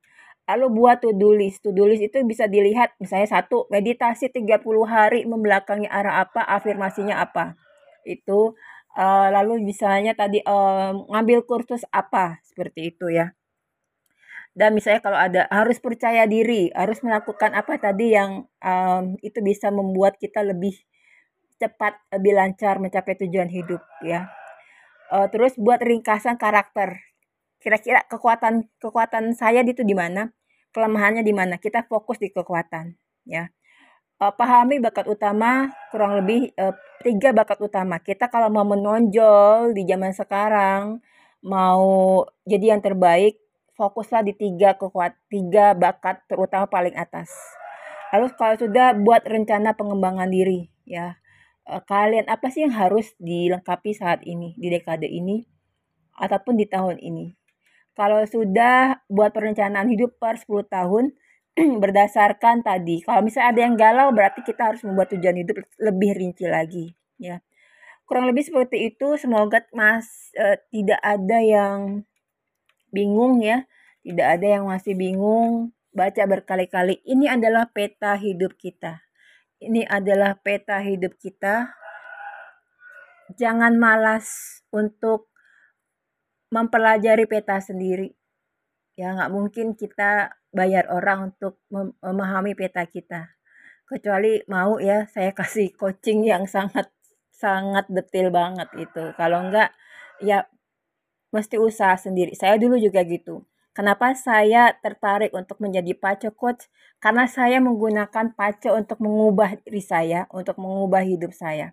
Lalu 0.51 0.67
buat 0.75 0.99
to-do 1.03 1.31
list. 1.39 1.63
To-do 1.63 1.87
list 1.87 2.03
itu 2.03 2.19
bisa 2.27 2.51
dilihat 2.51 2.99
misalnya 2.99 3.31
satu, 3.39 3.71
meditasi 3.71 4.29
30 4.35 4.85
hari 4.85 5.23
membelakangi 5.23 5.87
arah 5.87 6.27
apa, 6.27 6.43
afirmasinya 6.43 7.23
apa. 7.23 7.55
Itu 8.03 8.59
uh, 8.99 9.29
lalu 9.31 9.63
misalnya 9.63 10.13
tadi 10.19 10.43
uh, 10.43 10.93
ngambil 11.09 11.47
kursus 11.47 11.87
apa 11.95 12.43
seperti 12.43 12.91
itu 12.95 13.07
ya. 13.15 13.31
Dan 14.53 14.77
misalnya 14.77 15.01
kalau 15.01 15.17
ada 15.17 15.49
harus 15.49 15.81
percaya 15.81 16.29
diri, 16.29 16.69
harus 16.77 17.01
melakukan 17.01 17.57
apa 17.57 17.81
tadi 17.81 18.13
yang 18.13 18.45
um, 18.61 19.17
itu 19.25 19.41
bisa 19.41 19.73
membuat 19.73 20.21
kita 20.21 20.45
lebih 20.45 20.77
cepat, 21.57 21.97
lebih 22.13 22.37
lancar 22.37 22.77
mencapai 22.77 23.17
tujuan 23.17 23.49
hidup 23.49 23.81
ya. 24.05 24.29
Uh, 25.13 25.29
terus 25.29 25.53
buat 25.61 25.77
ringkasan 25.85 26.41
karakter. 26.41 26.97
Kira-kira 27.61 28.01
kekuatan 28.09 28.65
kekuatan 28.81 29.37
saya 29.37 29.61
itu 29.61 29.85
di 29.85 29.93
mana? 29.93 30.33
Kelemahannya 30.73 31.21
di 31.21 31.37
mana? 31.37 31.61
Kita 31.61 31.85
fokus 31.85 32.17
di 32.17 32.33
kekuatan 32.33 32.97
ya. 33.29 33.53
Uh, 34.17 34.33
pahami 34.33 34.81
bakat 34.81 35.05
utama 35.05 35.69
kurang 35.93 36.17
lebih 36.17 36.57
uh, 36.57 36.73
tiga 37.05 37.37
bakat 37.37 37.61
utama. 37.61 38.01
Kita 38.01 38.33
kalau 38.33 38.49
mau 38.49 38.65
menonjol 38.65 39.77
di 39.77 39.85
zaman 39.85 40.17
sekarang, 40.17 41.05
mau 41.45 42.25
jadi 42.49 42.73
yang 42.73 42.81
terbaik, 42.81 43.37
fokuslah 43.77 44.25
di 44.25 44.33
tiga 44.33 44.81
kekuat 44.81 45.13
tiga 45.29 45.77
bakat 45.77 46.25
terutama 46.25 46.65
paling 46.73 46.97
atas. 46.97 47.29
Lalu 48.17 48.33
kalau 48.41 48.57
sudah 48.57 48.97
buat 48.97 49.29
rencana 49.29 49.77
pengembangan 49.77 50.33
diri 50.33 50.73
ya. 50.89 51.21
Eh, 51.63 51.83
kalian 51.87 52.27
apa 52.27 52.51
sih 52.51 52.67
yang 52.67 52.75
harus 52.75 53.15
dilengkapi 53.23 53.95
saat 53.95 54.27
ini 54.27 54.59
di 54.59 54.67
dekade 54.67 55.07
ini 55.07 55.47
ataupun 56.19 56.59
di 56.59 56.67
tahun 56.67 56.99
ini? 56.99 57.39
Kalau 57.95 58.25
sudah 58.27 59.05
buat 59.07 59.31
perencanaan 59.31 59.87
hidup 59.93 60.19
per 60.19 60.41
10 60.41 60.67
tahun 60.67 61.05
berdasarkan 61.83 62.67
tadi. 62.67 63.05
Kalau 63.07 63.23
misalnya 63.23 63.49
ada 63.55 63.61
yang 63.63 63.75
galau 63.79 64.09
berarti 64.11 64.41
kita 64.43 64.75
harus 64.75 64.83
membuat 64.83 65.13
tujuan 65.15 65.37
hidup 65.39 65.63
lebih 65.79 66.11
rinci 66.19 66.49
lagi 66.51 66.97
ya. 67.21 67.39
Kurang 68.09 68.27
lebih 68.27 68.43
seperti 68.43 68.91
itu. 68.91 69.15
Semoga 69.15 69.63
Mas 69.71 70.35
uh, 70.35 70.59
tidak 70.75 70.99
ada 70.99 71.39
yang 71.39 72.03
bingung 72.91 73.39
ya, 73.39 73.65
tidak 74.03 74.27
ada 74.41 74.47
yang 74.59 74.65
masih 74.67 74.99
bingung, 74.99 75.71
baca 75.95 76.27
berkali-kali. 76.27 77.01
Ini 77.07 77.39
adalah 77.39 77.71
peta 77.71 78.19
hidup 78.19 78.59
kita. 78.59 79.05
Ini 79.63 79.87
adalah 79.87 80.35
peta 80.35 80.83
hidup 80.83 81.15
kita. 81.23 81.71
Jangan 83.39 83.79
malas 83.79 84.59
untuk 84.75 85.31
mempelajari 86.51 87.31
peta 87.31 87.63
sendiri. 87.63 88.11
Ya, 88.99 89.15
nggak 89.15 89.31
mungkin 89.31 89.79
kita 89.79 90.35
bayar 90.51 90.91
orang 90.91 91.31
untuk 91.31 91.63
memahami 91.71 92.59
peta 92.59 92.83
kita. 92.91 93.39
Kecuali 93.87 94.43
mau 94.51 94.83
ya, 94.83 95.07
saya 95.07 95.31
kasih 95.39 95.71
coaching 95.79 96.27
yang 96.27 96.51
sangat 96.51 96.91
sangat 97.31 97.87
detail 97.87 98.35
banget 98.35 98.67
itu. 98.75 99.15
Kalau 99.15 99.47
enggak, 99.47 99.71
ya 100.19 100.43
mesti 101.31 101.57
usaha 101.63 101.95
sendiri. 101.95 102.35
Saya 102.35 102.59
dulu 102.59 102.83
juga 102.83 103.07
gitu. 103.07 103.47
Kenapa 103.73 104.13
saya 104.13 104.77
tertarik 104.85 105.33
untuk 105.33 105.57
menjadi 105.65 105.97
paco 105.97 106.29
coach? 106.37 106.69
Karena 107.01 107.25
saya 107.25 107.57
menggunakan 107.59 108.37
paco 108.37 108.77
untuk 108.77 109.01
mengubah 109.01 109.57
diri 109.65 109.81
saya, 109.81 110.29
untuk 110.29 110.61
mengubah 110.61 111.01
hidup 111.03 111.33
saya. 111.33 111.73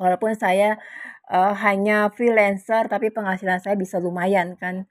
Walaupun 0.00 0.32
saya 0.32 0.80
uh, 1.28 1.52
hanya 1.60 2.08
freelancer, 2.16 2.88
tapi 2.88 3.12
penghasilan 3.12 3.60
saya 3.60 3.76
bisa 3.76 4.00
lumayan 4.00 4.56
kan 4.56 4.88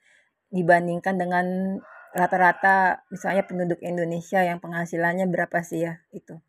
dibandingkan 0.53 1.17
dengan 1.17 1.45
rata-rata 2.13 3.05
misalnya 3.13 3.45
penduduk 3.45 3.77
Indonesia 3.85 4.41
yang 4.41 4.57
penghasilannya 4.57 5.29
berapa 5.29 5.61
sih 5.61 5.85
ya 5.85 6.01
itu 6.09 6.41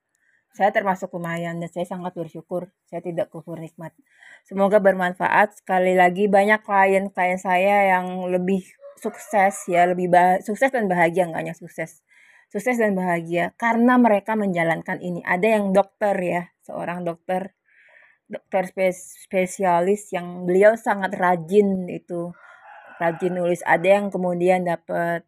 saya 0.57 0.73
termasuk 0.73 1.12
lumayan 1.12 1.61
dan 1.61 1.69
saya 1.69 1.85
sangat 1.85 2.16
bersyukur 2.16 2.75
saya 2.90 3.05
tidak 3.05 3.31
kufur 3.31 3.55
nikmat. 3.62 3.95
Semoga 4.43 4.83
bermanfaat. 4.83 5.62
Sekali 5.62 5.95
lagi 5.95 6.27
banyak 6.27 6.66
klien-klien 6.66 7.38
saya 7.38 7.95
yang 7.95 8.27
lebih 8.27 8.66
sukses 8.98 9.55
ya, 9.70 9.87
lebih 9.87 10.11
bah 10.11 10.40
sukses 10.42 10.72
dan 10.72 10.90
bahagia 10.90 11.29
nggak 11.31 11.40
hanya 11.46 11.57
sukses. 11.57 12.03
Sukses 12.50 12.83
dan 12.83 12.98
bahagia 12.98 13.55
karena 13.55 13.94
mereka 14.00 14.35
menjalankan 14.35 14.98
ini. 14.98 15.22
Ada 15.22 15.61
yang 15.61 15.70
dokter 15.70 16.16
ya, 16.18 16.42
seorang 16.66 17.07
dokter 17.07 17.55
dokter 18.31 18.70
spes 18.70 19.26
spesialis 19.26 20.11
yang 20.14 20.46
beliau 20.46 20.79
sangat 20.79 21.14
rajin 21.18 21.87
itu 21.90 22.35
rajin 22.98 23.33
nulis. 23.38 23.62
Ada 23.66 24.03
yang 24.03 24.07
kemudian 24.11 24.66
dapat 24.66 25.26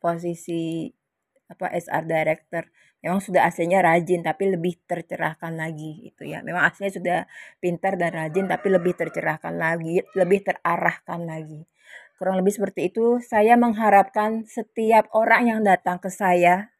posisi 0.00 0.92
apa 1.48 1.72
SR 1.72 2.04
director 2.04 2.68
memang 3.00 3.24
sudah 3.24 3.48
aslinya 3.48 3.80
rajin 3.80 4.20
tapi 4.20 4.52
lebih 4.52 4.84
tercerahkan 4.84 5.56
lagi 5.56 6.12
itu 6.12 6.28
ya 6.28 6.44
memang 6.44 6.68
aslinya 6.68 6.92
sudah 6.92 7.18
pintar 7.56 7.96
dan 7.96 8.12
rajin 8.12 8.44
tapi 8.44 8.68
lebih 8.68 8.92
tercerahkan 8.98 9.56
lagi 9.56 10.04
lebih 10.12 10.44
terarahkan 10.44 11.24
lagi 11.24 11.64
kurang 12.18 12.42
lebih 12.42 12.58
seperti 12.58 12.90
itu 12.90 13.22
saya 13.22 13.54
mengharapkan 13.54 14.44
setiap 14.44 15.06
orang 15.14 15.48
yang 15.48 15.60
datang 15.62 16.02
ke 16.02 16.10
saya 16.10 16.74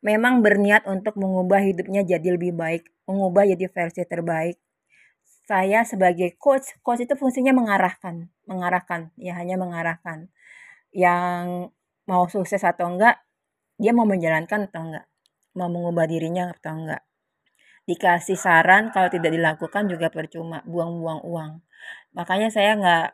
memang 0.00 0.40
berniat 0.40 0.88
untuk 0.88 1.14
mengubah 1.20 1.60
hidupnya 1.60 2.02
jadi 2.02 2.34
lebih 2.34 2.56
baik 2.56 2.88
mengubah 3.04 3.44
jadi 3.52 3.68
versi 3.68 4.02
terbaik 4.08 4.56
saya 5.44 5.84
sebagai 5.84 6.34
coach 6.40 6.80
coach 6.80 7.04
itu 7.04 7.14
fungsinya 7.14 7.52
mengarahkan 7.52 8.32
mengarahkan 8.48 9.12
ya 9.20 9.36
hanya 9.36 9.60
mengarahkan 9.60 10.32
yang 10.90 11.70
mau 12.08 12.26
sukses 12.26 12.64
atau 12.64 12.96
enggak 12.96 13.20
dia 13.76 13.92
mau 13.92 14.08
menjalankan 14.08 14.66
atau 14.66 14.80
enggak 14.82 15.06
mau 15.54 15.68
mengubah 15.70 16.06
dirinya 16.06 16.54
atau 16.54 16.74
enggak. 16.74 17.02
Dikasih 17.88 18.38
saran 18.38 18.94
kalau 18.94 19.10
tidak 19.10 19.34
dilakukan 19.34 19.90
juga 19.90 20.12
percuma, 20.12 20.62
buang-buang 20.62 21.26
uang. 21.26 21.52
Makanya 22.14 22.48
saya 22.52 22.78
enggak 22.78 23.06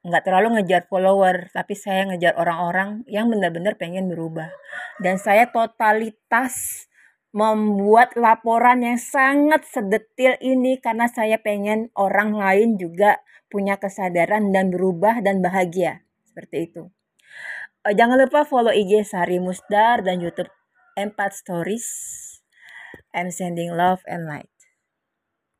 nggak 0.00 0.24
terlalu 0.24 0.60
ngejar 0.60 0.88
follower, 0.88 1.52
tapi 1.52 1.76
saya 1.76 2.08
ngejar 2.08 2.36
orang-orang 2.40 3.04
yang 3.04 3.28
benar-benar 3.28 3.76
pengen 3.76 4.08
berubah. 4.08 4.48
Dan 4.96 5.20
saya 5.20 5.48
totalitas 5.52 6.86
membuat 7.30 8.18
laporan 8.18 8.82
yang 8.82 8.98
sangat 8.98 9.62
sedetil 9.68 10.34
ini 10.42 10.82
karena 10.82 11.06
saya 11.06 11.38
pengen 11.38 11.92
orang 11.94 12.34
lain 12.34 12.74
juga 12.74 13.22
punya 13.46 13.78
kesadaran 13.78 14.50
dan 14.50 14.74
berubah 14.74 15.22
dan 15.22 15.38
bahagia. 15.38 16.02
Seperti 16.26 16.70
itu. 16.70 16.82
Eh, 17.86 17.94
jangan 17.94 18.18
lupa 18.20 18.44
follow 18.44 18.74
IG 18.74 19.06
Sari 19.06 19.38
Musdar 19.38 20.02
dan 20.02 20.20
YouTube 20.20 20.50
Empat 20.98 21.32
Stories. 21.32 21.88
I'm 23.16 23.32
sending 23.32 23.74
love 23.74 24.02
and 24.06 24.26
light. 24.26 24.59